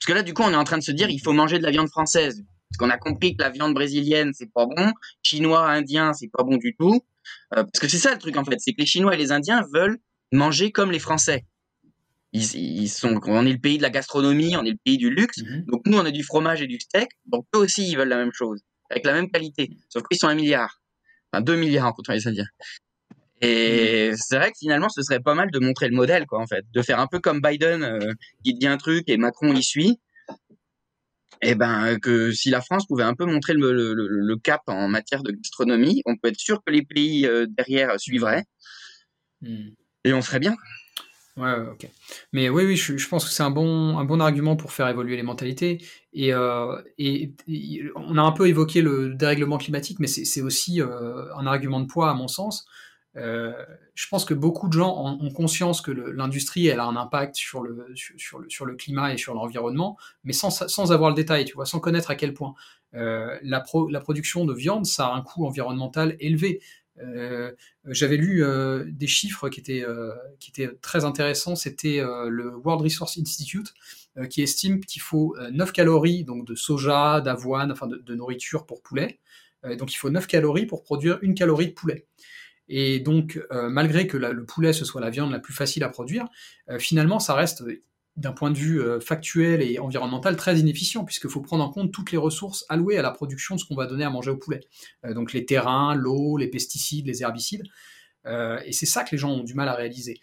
[0.00, 1.58] parce que là, du coup, on est en train de se dire, il faut manger
[1.58, 4.92] de la viande française, parce qu'on a compris que la viande brésilienne, c'est pas bon,
[5.22, 7.04] chinois, indien, c'est pas bon du tout,
[7.54, 9.30] euh, parce que c'est ça le truc en fait, c'est que les Chinois et les
[9.30, 9.98] Indiens veulent
[10.32, 11.44] manger comme les Français.
[12.32, 15.10] Ils, ils, sont, on est le pays de la gastronomie, on est le pays du
[15.10, 15.66] luxe, mm-hmm.
[15.66, 18.16] donc nous, on a du fromage et du steak, donc eux aussi, ils veulent la
[18.16, 20.80] même chose, avec la même qualité, sauf qu'ils sont un milliard.
[21.30, 22.46] Enfin 2 milliards en comptant les Indiens.
[23.40, 24.16] Et mm.
[24.16, 26.64] c'est vrai que finalement, ce serait pas mal de montrer le modèle, quoi, en fait,
[26.72, 28.12] de faire un peu comme Biden euh,
[28.44, 30.00] qui dit un truc et Macron y suit.
[31.42, 34.60] Et eh ben que si la France pouvait un peu montrer le, le, le, cap
[34.66, 38.44] en matière de gastronomie, on peut être sûr que les pays euh, derrière suivraient.
[39.40, 39.70] Mm.
[40.04, 40.54] Et on ferait bien.
[41.36, 41.88] Ouais, ok.
[42.32, 44.88] Mais oui, oui, je, je pense que c'est un bon, un bon argument pour faire
[44.88, 45.82] évoluer les mentalités.
[46.12, 47.32] Et, euh, et,
[47.96, 51.86] on a un peu évoqué le dérèglement climatique, mais c'est aussi euh, un argument de
[51.86, 52.66] poids à mon sens.
[53.16, 53.52] Euh,
[53.94, 57.60] je pense que beaucoup de gens ont, conscience que l'industrie elle a un impact sur
[57.60, 61.44] le, sur, le, sur le climat et sur l'environnement, mais sans, sans avoir le détail,
[61.44, 62.54] tu vois, sans connaître à quel point.
[62.94, 66.60] Euh, la, pro, la production de viande, ça a un coût environnemental élevé.
[67.02, 67.52] Euh,
[67.86, 71.56] J'avais lu euh, des chiffres qui étaient, euh, qui étaient très intéressants.
[71.56, 73.74] C'était le World Resource Institute
[74.28, 78.82] qui estime qu'il faut 9 calories donc de soja, d'avoine, enfin de, de, nourriture pour
[78.82, 79.20] poulet.
[79.78, 82.06] donc il faut 9 calories pour produire une calorie de poulet.
[82.72, 86.28] Et donc, malgré que le poulet ce soit la viande la plus facile à produire,
[86.78, 87.64] finalement ça reste
[88.16, 91.92] d'un point de vue euh, factuel et environnemental très inefficient, puisqu'il faut prendre en compte
[91.92, 94.36] toutes les ressources allouées à la production de ce qu'on va donner à manger au
[94.36, 94.60] poulet.
[95.04, 97.62] Euh, donc les terrains, l'eau, les pesticides, les herbicides.
[98.26, 100.20] Euh, et c'est ça que les gens ont du mal à réaliser.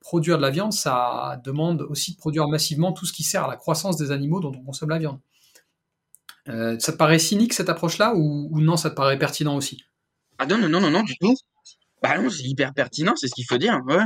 [0.00, 3.48] produire de la viande, ça demande aussi de produire massivement tout ce qui sert à
[3.48, 5.20] la croissance des animaux dont on consomme la viande.
[6.46, 9.84] ça te paraît cynique cette approche-là ou, ou, non, ça te paraît pertinent aussi?
[10.38, 11.36] Ah non, non, non, non, du tout.
[12.02, 13.80] Bah non, c'est hyper pertinent, c'est ce qu'il faut dire.
[13.86, 14.02] Ouais.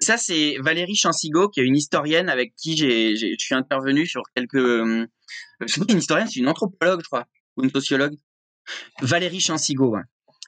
[0.00, 4.22] Ça, c'est Valérie Chansigo, qui est une historienne avec qui j'ai, je suis intervenu sur
[4.36, 4.54] quelques.
[4.54, 5.06] Euh,
[5.66, 8.14] c'est pas une historienne, c'est une anthropologue, je crois, ou une sociologue.
[9.02, 10.02] Valérie Chansigo, ouais.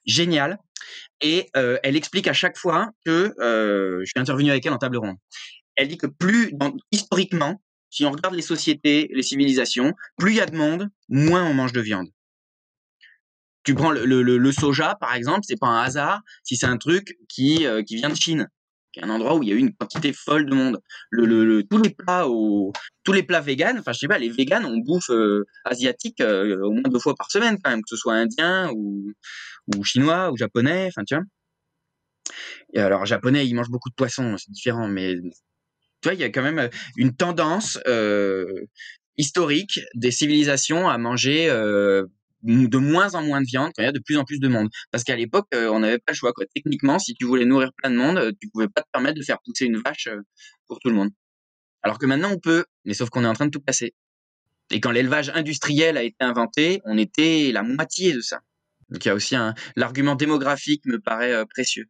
[0.07, 0.59] génial.
[1.21, 4.79] Et euh, elle explique à chaque fois que euh, je suis intervenu avec elle en
[4.79, 5.17] table ronde.
[5.75, 6.53] Elle dit que plus
[6.93, 11.45] historiquement, si on regarde les sociétés, les civilisations, plus il y a de monde, moins
[11.45, 12.09] on mange de viande
[13.67, 17.19] tu prends le, le, soja par exemple, c'est pas un hasard si c'est un truc
[17.29, 18.49] qui euh, qui vient de Chine,
[18.93, 20.81] qui est un endroit où il y a eu une quantité folle de monde.
[21.11, 24.31] Le, le, tous les plats au, tous les plats véganes, enfin je sais pas, les
[24.31, 27.89] véganes on bouffe euh, asiatique euh, au moins deux fois par semaine quand même, que
[27.89, 29.13] ce soit indien ou,
[29.75, 31.25] ou chinois ou japonais, enfin tu vois.
[32.73, 36.25] Et alors japonais, ils mangent beaucoup de poissons, c'est différent, mais tu vois, il y
[36.25, 38.47] a quand même une tendance euh,
[39.17, 42.05] historique des civilisations à manger euh,
[42.47, 44.49] de moins en moins de viande quand il y a de plus en plus de
[44.49, 44.69] monde.
[44.91, 46.33] Parce qu'à l'époque, euh, on n'avait pas le choix.
[46.55, 49.39] Techniquement, si tu voulais nourrir plein de monde, tu pouvais pas te permettre de faire
[49.45, 50.09] pousser une vache
[50.69, 51.11] pour tout le monde.
[51.83, 53.95] Alors que maintenant, on peut, mais sauf qu'on est en train de tout casser.
[54.71, 58.41] Et quand l'élevage industriel a été inventé, on était la moitié de ça.
[58.89, 61.87] Donc il y a aussi un l'argument démographique me paraît précieux.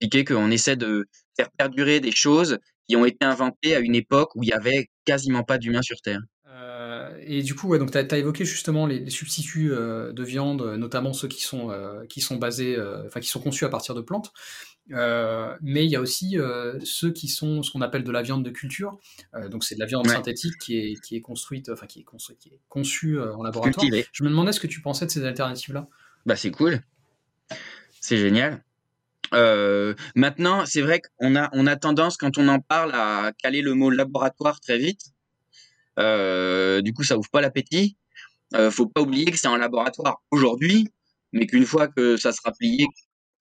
[0.00, 4.34] Expliquer qu'on essaie de faire perdurer des choses qui ont été inventées à une époque
[4.34, 6.20] où il y avait quasiment pas d'humains sur Terre.
[6.92, 10.62] Euh, et du coup, ouais, donc tu as, évoqué justement les, substituts euh, de viande,
[10.76, 12.76] notamment ceux qui sont, euh, qui sont basés,
[13.06, 14.32] enfin qui sont conçus à partir de plantes.
[14.88, 16.36] mais il y a aussi
[16.84, 18.98] ceux qui sont ce qu'on appelle de la viande de culture.
[19.50, 22.38] donc c'est de la viande synthétique qui est, qui est construite, enfin qui est construite,
[22.38, 23.86] qui est conçue en laboratoire.
[24.12, 25.88] Je me demandais ce que tu pensais de ces alternatives-là.
[26.26, 26.80] Bah c'est cool,
[28.00, 28.62] c'est génial.
[30.14, 33.74] maintenant, c'est vrai qu'on a, on a tendance, quand on en parle, à caler le
[33.74, 35.12] mot laboratoire très vite.
[35.98, 37.96] Euh, du coup, ça ouvre pas l'appétit.
[38.54, 40.88] Euh, faut pas oublier que c'est un laboratoire aujourd'hui,
[41.32, 42.86] mais qu'une fois que ça sera plié,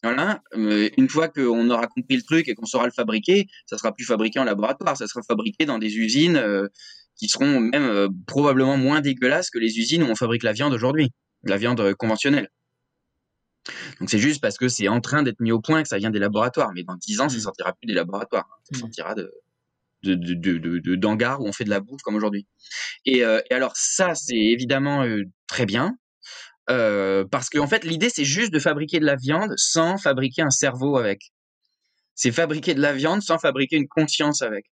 [0.04, 3.94] voilà, une fois qu'on aura compris le truc et qu'on saura le fabriquer, ça sera
[3.94, 6.68] plus fabriqué en laboratoire, ça sera fabriqué dans des usines euh,
[7.18, 10.74] qui seront même euh, probablement moins dégueulasses que les usines où on fabrique la viande
[10.74, 11.12] aujourd'hui,
[11.44, 12.50] la viande conventionnelle.
[14.00, 16.10] Donc c'est juste parce que c'est en train d'être mis au point que ça vient
[16.10, 17.42] des laboratoires, mais dans dix ans, ça mmh.
[17.42, 18.80] sortira plus des laboratoires, ça mmh.
[18.80, 19.32] sortira de,
[20.04, 22.48] de, de, où on fait de la bouffe comme aujourd'hui.
[23.06, 25.96] Et, euh, alors ça, c'est évidemment euh, très bien.
[26.70, 30.42] Euh, parce qu'en en fait, l'idée, c'est juste de fabriquer de la viande sans fabriquer
[30.42, 31.32] un cerveau avec.
[32.16, 34.66] C'est fabriquer de la viande sans fabriquer une conscience avec.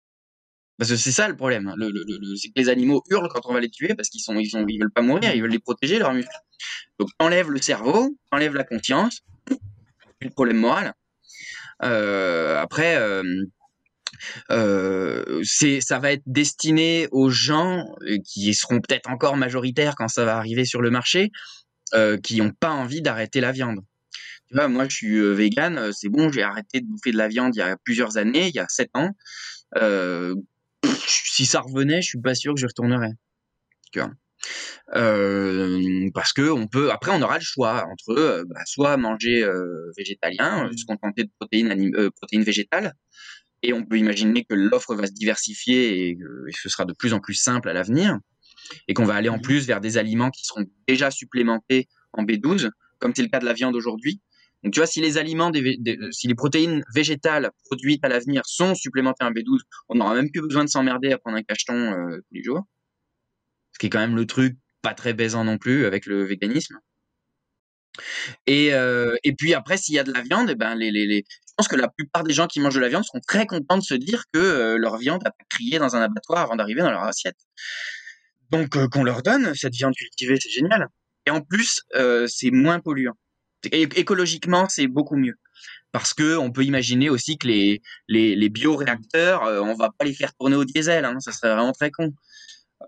[0.78, 1.72] Parce que c'est ça le problème.
[1.76, 4.20] Le, le, le, c'est que les animaux hurlent quand on va les tuer parce qu'ils
[4.20, 6.36] sont, ils sont, ils veulent pas mourir, ils veulent les protéger leurs muscles.
[6.98, 9.22] Donc enlève le cerveau, enlève la conscience,
[10.18, 10.92] plus problème moral.
[11.80, 12.96] Après,
[14.50, 15.42] euh,
[15.80, 20.36] ça va être destiné aux gens euh, qui seront peut-être encore majoritaires quand ça va
[20.36, 21.30] arriver sur le marché,
[21.94, 23.80] euh, qui n'ont pas envie d'arrêter la viande.
[24.52, 27.58] Moi je suis euh, vegan, c'est bon, j'ai arrêté de bouffer de la viande il
[27.58, 29.10] y a plusieurs années, il y a sept ans.
[31.06, 33.12] Si ça revenait, je suis pas sûr que je retournerais.
[36.14, 39.44] Parce que on peut après on aura le choix entre bah, soit manger
[39.96, 42.94] végétalien, se contenter de protéines végétales,
[43.66, 47.12] et on peut imaginer que l'offre va se diversifier et, que ce sera de plus
[47.12, 48.18] en plus simple à l'avenir
[48.88, 49.42] et qu'on va aller en mmh.
[49.42, 53.44] plus vers des aliments qui seront déjà supplémentés en B12, comme c'est le cas de
[53.44, 54.20] la viande aujourd'hui.
[54.62, 55.52] Donc tu vois, si les aliments,
[56.10, 60.42] si les protéines végétales produites à l'avenir sont supplémentées en B12, on n'aura même plus
[60.42, 62.62] besoin de s'emmerder à prendre un cacheton euh, tous les jours.
[63.72, 66.78] Ce qui est quand même le truc pas très baisant non plus avec le véganisme.
[68.46, 71.24] Et, euh, et puis après, s'il y a de la viande, eh ben les, les,
[71.56, 73.82] pense que la plupart des gens qui mangent de la viande seront très contents de
[73.82, 76.90] se dire que euh, leur viande a pas crié dans un abattoir avant d'arriver dans
[76.90, 77.36] leur assiette.
[78.50, 80.88] Donc euh, qu'on leur donne cette viande cultivée, c'est génial.
[81.26, 83.16] Et en plus, euh, c'est moins polluant.
[83.72, 85.34] écologiquement, c'est beaucoup mieux.
[85.92, 90.12] Parce que on peut imaginer aussi que les, les, les bioréacteurs, on va pas les
[90.12, 92.12] faire tourner au diesel, hein, ça serait vraiment très con.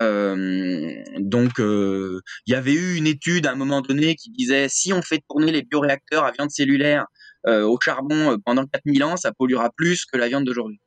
[0.01, 5.01] Donc, il y avait eu une étude à un moment donné qui disait si on
[5.01, 7.07] fait tourner les bioréacteurs à viande cellulaire
[7.47, 10.81] au charbon pendant 4000 ans, ça polluera plus que la viande d'aujourd'hui.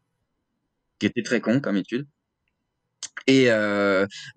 [1.00, 2.06] Qui était très con comme étude.
[3.28, 3.48] Et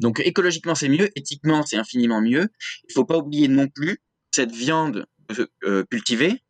[0.00, 2.48] donc écologiquement c'est mieux, éthiquement c'est infiniment mieux.
[2.88, 3.98] Il faut pas oublier non plus
[4.30, 5.06] cette viande
[5.90, 6.42] cultivée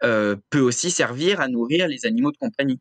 [0.00, 2.80] peut aussi servir à nourrir les animaux de compagnie.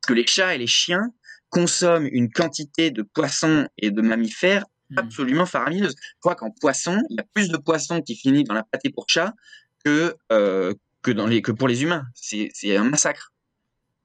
[0.00, 1.12] Parce que les chats et les chiens
[1.50, 4.98] consomme une quantité de poissons et de mammifères hmm.
[4.98, 5.94] absolument faramineuse.
[5.98, 8.90] Je crois qu'en poisson, il y a plus de poissons qui finissent dans la pâté
[8.90, 9.34] pour chat
[9.84, 12.04] que euh, que pour les humains.
[12.14, 13.32] C'est un massacre.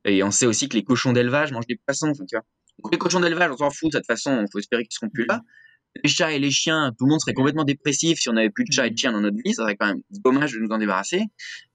[0.06, 2.12] Et on sait aussi que les cochons d'élevage mangent des poissons.
[2.92, 4.42] Les cochons d'élevage, on s'en fout de toute façon.
[4.42, 5.42] Il faut espérer qu'ils seront plus là.
[6.04, 8.64] Les chats et les chiens, tout le monde serait complètement dépressif si on avait plus
[8.64, 9.54] de chats et de chiens dans notre vie.
[9.54, 11.22] Ça serait quand même dommage de nous en débarrasser.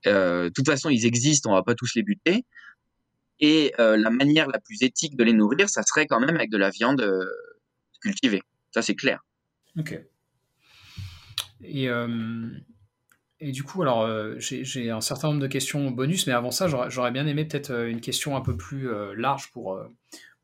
[0.06, 1.50] Euh, de toute façon, ils existent.
[1.50, 2.44] On va pas tous les buter.
[3.40, 6.50] Et euh, la manière la plus éthique de les nourrir, ça serait quand même avec
[6.50, 7.24] de la viande euh,
[8.02, 8.42] cultivée.
[8.72, 9.24] Ça, c'est clair.
[9.78, 9.98] Ok.
[11.62, 11.88] Et,
[13.40, 14.08] et du coup, alors,
[14.38, 18.00] j'ai un certain nombre de questions bonus, mais avant ça, j'aurais bien aimé peut-être une
[18.00, 19.80] question un peu plus large pour,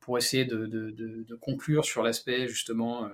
[0.00, 3.08] pour essayer de, conclure sur l'aspect justement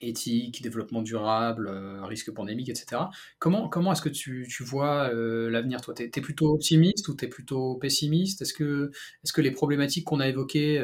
[0.00, 1.68] éthique, développement durable,
[2.04, 3.02] risque pandémique, etc.
[3.38, 5.94] Comment, comment est-ce que tu, tu vois l'avenir, toi?
[5.94, 8.42] Tu es, plutôt optimiste ou tu es plutôt pessimiste?
[8.42, 8.90] Est-ce que,
[9.24, 10.80] est -ce que les problématiques qu'on a évoquées,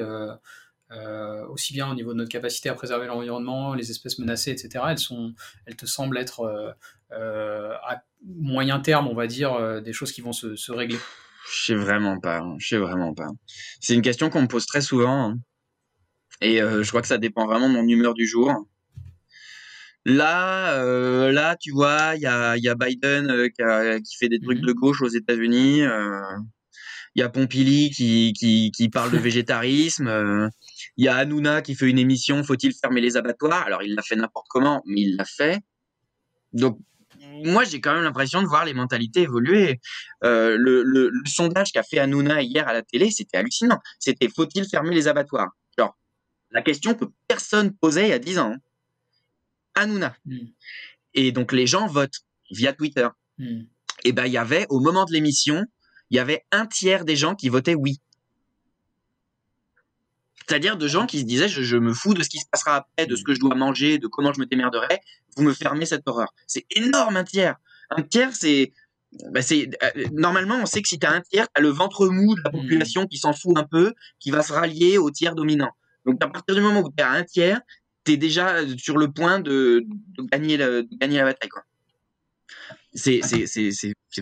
[1.49, 4.99] aussi bien au niveau de notre capacité à préserver l'environnement, les espèces menacées, etc., elles,
[4.99, 5.34] sont,
[5.66, 6.74] elles te semblent être
[7.11, 10.99] à moyen terme, on va dire, des choses qui vont se, se régler
[11.51, 12.38] Je sais vraiment pas.
[12.38, 13.28] Hein, je sais vraiment pas.
[13.80, 15.30] C'est une question qu'on me pose très souvent.
[15.30, 15.38] Hein.
[16.40, 18.66] Et je crois que ça dépend vraiment de mon humeur du jour.
[20.05, 24.28] Là, euh, là, tu vois, il y a, y a Biden euh, qui, qui, fait
[24.28, 25.82] des trucs mmh de gauche aux États-Unis.
[25.82, 26.20] Euh,
[27.14, 30.50] il y a Pompili qui, qui, qui parle de végétarisme.
[30.96, 33.64] Il y a Hanouna qui fait une émission Faut-il fermer les abattoirs?
[33.66, 35.60] Alors, il l'a fait n'importe comment, mais il l'a fait.
[36.52, 36.78] Donc,
[37.44, 39.80] moi, j'ai quand même l'impression de voir les mentalités évoluer.
[40.24, 43.78] Euh, le, le, le, sondage qu'a fait Hanouna hier à la télé, c'était hallucinant.
[43.98, 45.50] C'était Faut-il fermer les abattoirs?
[45.78, 45.96] Genre,
[46.50, 48.52] la question que personne posait il y a 10 ans.
[48.54, 48.58] Hein.
[49.74, 50.14] Hanouna.
[50.24, 50.46] Hmm.
[51.14, 53.08] Et donc les gens votent via Twitter.
[53.38, 53.62] Hmm.
[54.04, 55.64] Et ben il y avait au moment de l'émission,
[56.12, 57.98] il y avait un tiers des gens qui votaient oui.
[60.46, 63.06] C'est-à-dire de gens qui se disaient je, me fous de ce qui se passera après,
[63.06, 65.00] de ce que je dois manger, de comment je me démerderai.
[65.36, 66.34] Vous me fermez cette horreur.
[66.46, 67.56] C'est énorme un tiers.
[67.90, 68.72] Un tiers c'est
[69.30, 72.06] bah euh, normalement on sait que si tu as un tiers, tu as le ventre
[72.08, 72.60] mou de la hmm.
[72.60, 75.70] population qui s'en fout un peu, qui va se rallier au tiers dominant.
[76.04, 77.60] Donc à partir du moment où tu as un tiers,
[78.04, 79.86] tu es déjà sur le point de,
[80.30, 81.48] gagner, la, gagner la bataille.
[81.48, 81.62] Quoi.
[82.95, 83.20] C'est,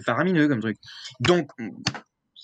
[0.04, 0.76] faramineux comme truc.
[1.20, 1.50] Donc,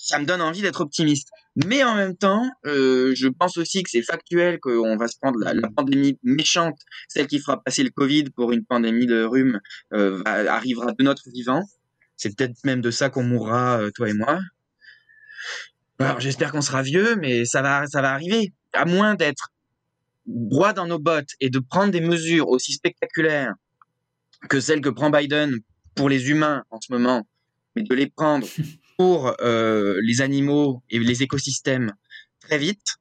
[0.06, 1.28] ça me donne envie d'être optimiste.
[1.64, 5.38] Mais en même temps, euh, je pense aussi que c'est factuel qu'on va se prendre
[5.40, 9.60] la, pandémie méchante, celle qui fera passer le Covid pour une pandémie de rhume,
[9.94, 11.62] euh, arrivera de notre vivant.
[12.16, 14.38] C'est peut-être même de ça qu'on mourra, euh, toi et moi.
[15.98, 18.52] Alors j'espère qu'on sera vieux, mais ça va, ça va arriver.
[18.74, 19.48] À moins d'être
[20.26, 23.54] droit dans nos bottes et de prendre des mesures aussi spectaculaires
[24.48, 25.58] que celles que prend Biden
[25.96, 27.26] pour les humains en ce moment,
[27.74, 28.46] mais de les prendre
[28.98, 31.92] pour euh, les animaux et les écosystèmes
[32.40, 32.96] très vite.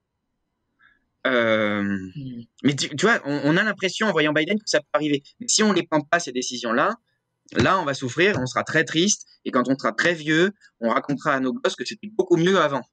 [1.28, 2.44] Euh, hmm.
[2.64, 5.24] mais tu, vois, on, a l'impression en voyant Biden que ça peut arriver.
[5.40, 6.96] Mais si on ne les prend pas ces décisions-là,
[7.54, 10.90] là, on va souffrir, on sera très triste, et quand on sera très vieux, on
[10.90, 12.84] racontera à nos gosses que c'était beaucoup mieux avant.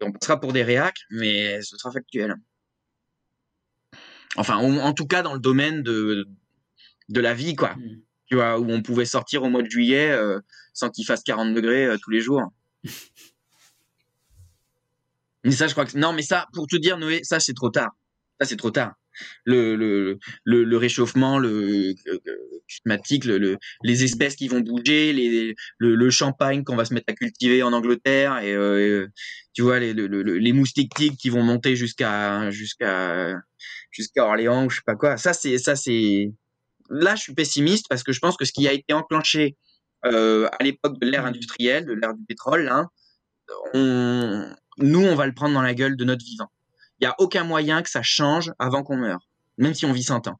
[0.00, 2.34] Et on passera pour des réacs, mais ce sera factuel.
[4.36, 6.28] Enfin, en tout cas dans le domaine de,
[7.08, 7.74] de la vie, quoi.
[7.74, 8.00] Hmm.
[8.30, 10.38] Tu vois, où on pouvait sortir au mois de juillet euh,
[10.72, 12.42] sans qu'il fasse 40 degrés euh, tous les jours.
[15.44, 17.70] mais ça, je crois que non, mais ça, pour te dire, Noé, ça c'est trop
[17.70, 17.90] tard.
[18.40, 18.94] Ça c'est trop tard.
[19.44, 21.94] Le, le, le, le réchauffement, le,
[22.68, 27.14] climatique, le, les espèces qui vont bouger, les, le, champagne qu'on va se mettre à
[27.14, 29.08] cultiver en Angleterre et euh,
[29.52, 33.36] tu vois les, les moustiques tigres qui vont monter jusqu'à jusqu'à
[33.90, 35.16] jusqu'à Orléans ou je sais pas quoi.
[35.16, 36.32] Ça, c'est, ça, c'est,
[36.90, 39.56] là, je suis pessimiste parce que je pense que ce qui a été enclenché
[40.04, 42.88] euh, à l'époque de l'ère industrielle, de l'ère du pétrole, hein,
[43.74, 46.50] on, nous, on va le prendre dans la gueule de notre vivant.
[47.00, 49.26] Il y a aucun moyen que ça change avant qu'on meure,
[49.56, 50.38] même si on vit 100 ans.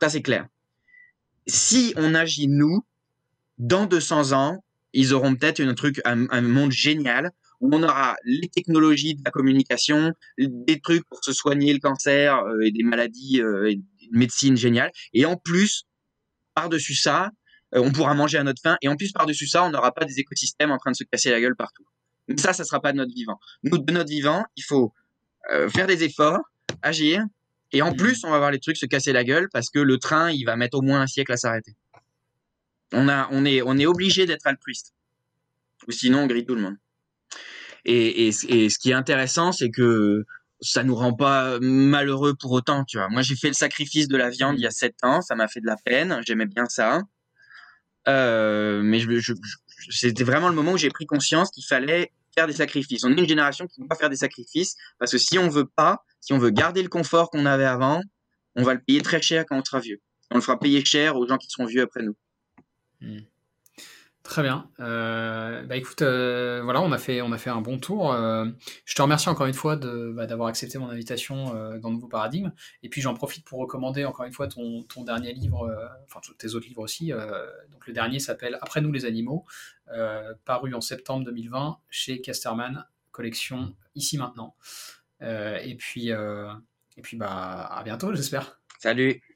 [0.00, 0.46] Ça, c'est clair.
[1.46, 2.84] Si on agit nous,
[3.58, 8.48] dans 200 ans, ils auront peut-être un truc, un monde génial où on aura les
[8.48, 13.40] technologies de la communication, des trucs pour se soigner le cancer euh, et des maladies
[13.40, 14.90] euh, et médecine géniale.
[15.12, 15.84] Et en plus,
[16.54, 17.30] par-dessus ça,
[17.74, 18.76] euh, on pourra manger à notre faim.
[18.82, 21.30] Et en plus, par-dessus ça, on n'aura pas des écosystèmes en train de se casser
[21.30, 21.84] la gueule partout.
[22.28, 23.38] Donc ça, ça sera pas de notre vivant.
[23.62, 24.92] Nous, de notre vivant, il faut
[25.68, 26.38] faire des efforts,
[26.82, 27.24] agir.
[27.72, 27.96] Et en mmh.
[27.96, 30.44] plus, on va voir les trucs se casser la gueule parce que le train, il
[30.44, 31.76] va mettre au moins un siècle à s'arrêter.
[32.92, 34.94] On a, on est, on est obligé d'être altruiste.
[35.86, 36.76] Ou sinon, on grille tout le monde.
[37.84, 40.26] Et, et, ce qui est intéressant, c'est que
[40.60, 43.08] ça nous rend pas malheureux pour autant, tu vois.
[43.08, 45.48] Moi, j'ai fait le sacrifice de la viande il y a sept ans, ça m'a
[45.48, 47.02] fait de la peine, j'aimais bien ça.
[48.08, 49.00] Euh, mais
[49.90, 53.04] c'était vraiment le moment où j'ai pris conscience qu'il fallait faire des sacrifices.
[53.04, 56.04] On est une génération qui doit faire des sacrifices parce que si on veut pas,
[56.20, 58.02] si on veut garder le confort qu'on avait avant,
[58.56, 60.00] on va le payer très cher quand on sera vieux.
[60.30, 62.16] On le fera payer cher aux gens qui seront vieux après nous.
[63.00, 63.20] Hmm.
[64.22, 64.70] Très bien.
[64.80, 68.12] Euh, bah écoute, euh, voilà, on a fait, on a fait un bon tour.
[68.12, 68.46] Euh,
[68.84, 72.52] je te remercie encore une fois de, bah, d'avoir accepté mon invitation dans Nouveau Paradigme.
[72.82, 76.66] Et puis j'en profite pour recommander encore une fois ton, dernier livre, enfin tes autres
[76.68, 77.12] livres aussi.
[77.72, 79.46] donc le dernier s'appelle Après nous les animaux,
[80.44, 84.54] paru en septembre 2020 chez Casterman, collection Ici maintenant.
[85.22, 88.60] et puis, et puis bah à bientôt, j'espère.
[88.78, 89.29] Salut.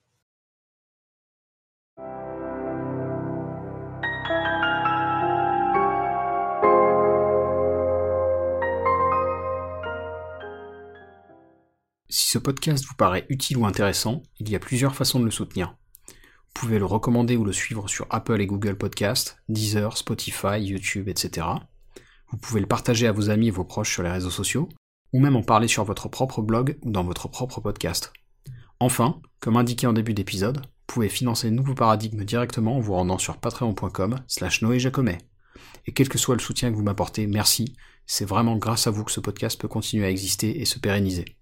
[12.34, 15.76] Ce podcast vous paraît utile ou intéressant, il y a plusieurs façons de le soutenir.
[16.08, 21.08] Vous pouvez le recommander ou le suivre sur Apple et Google Podcast, Deezer, Spotify, YouTube,
[21.08, 21.46] etc.
[22.32, 24.68] Vous pouvez le partager à vos amis et vos proches sur les réseaux sociaux,
[25.12, 28.12] ou même en parler sur votre propre blog ou dans votre propre podcast.
[28.80, 32.94] Enfin, comme indiqué en début d'épisode, vous pouvez financer le nouveau paradigme directement en vous
[32.94, 35.18] rendant sur patreon.com slash noéjacomet.
[35.86, 37.76] Et quel que soit le soutien que vous m'apportez, merci,
[38.06, 41.36] c'est vraiment grâce à vous que ce podcast peut continuer à exister et se pérenniser.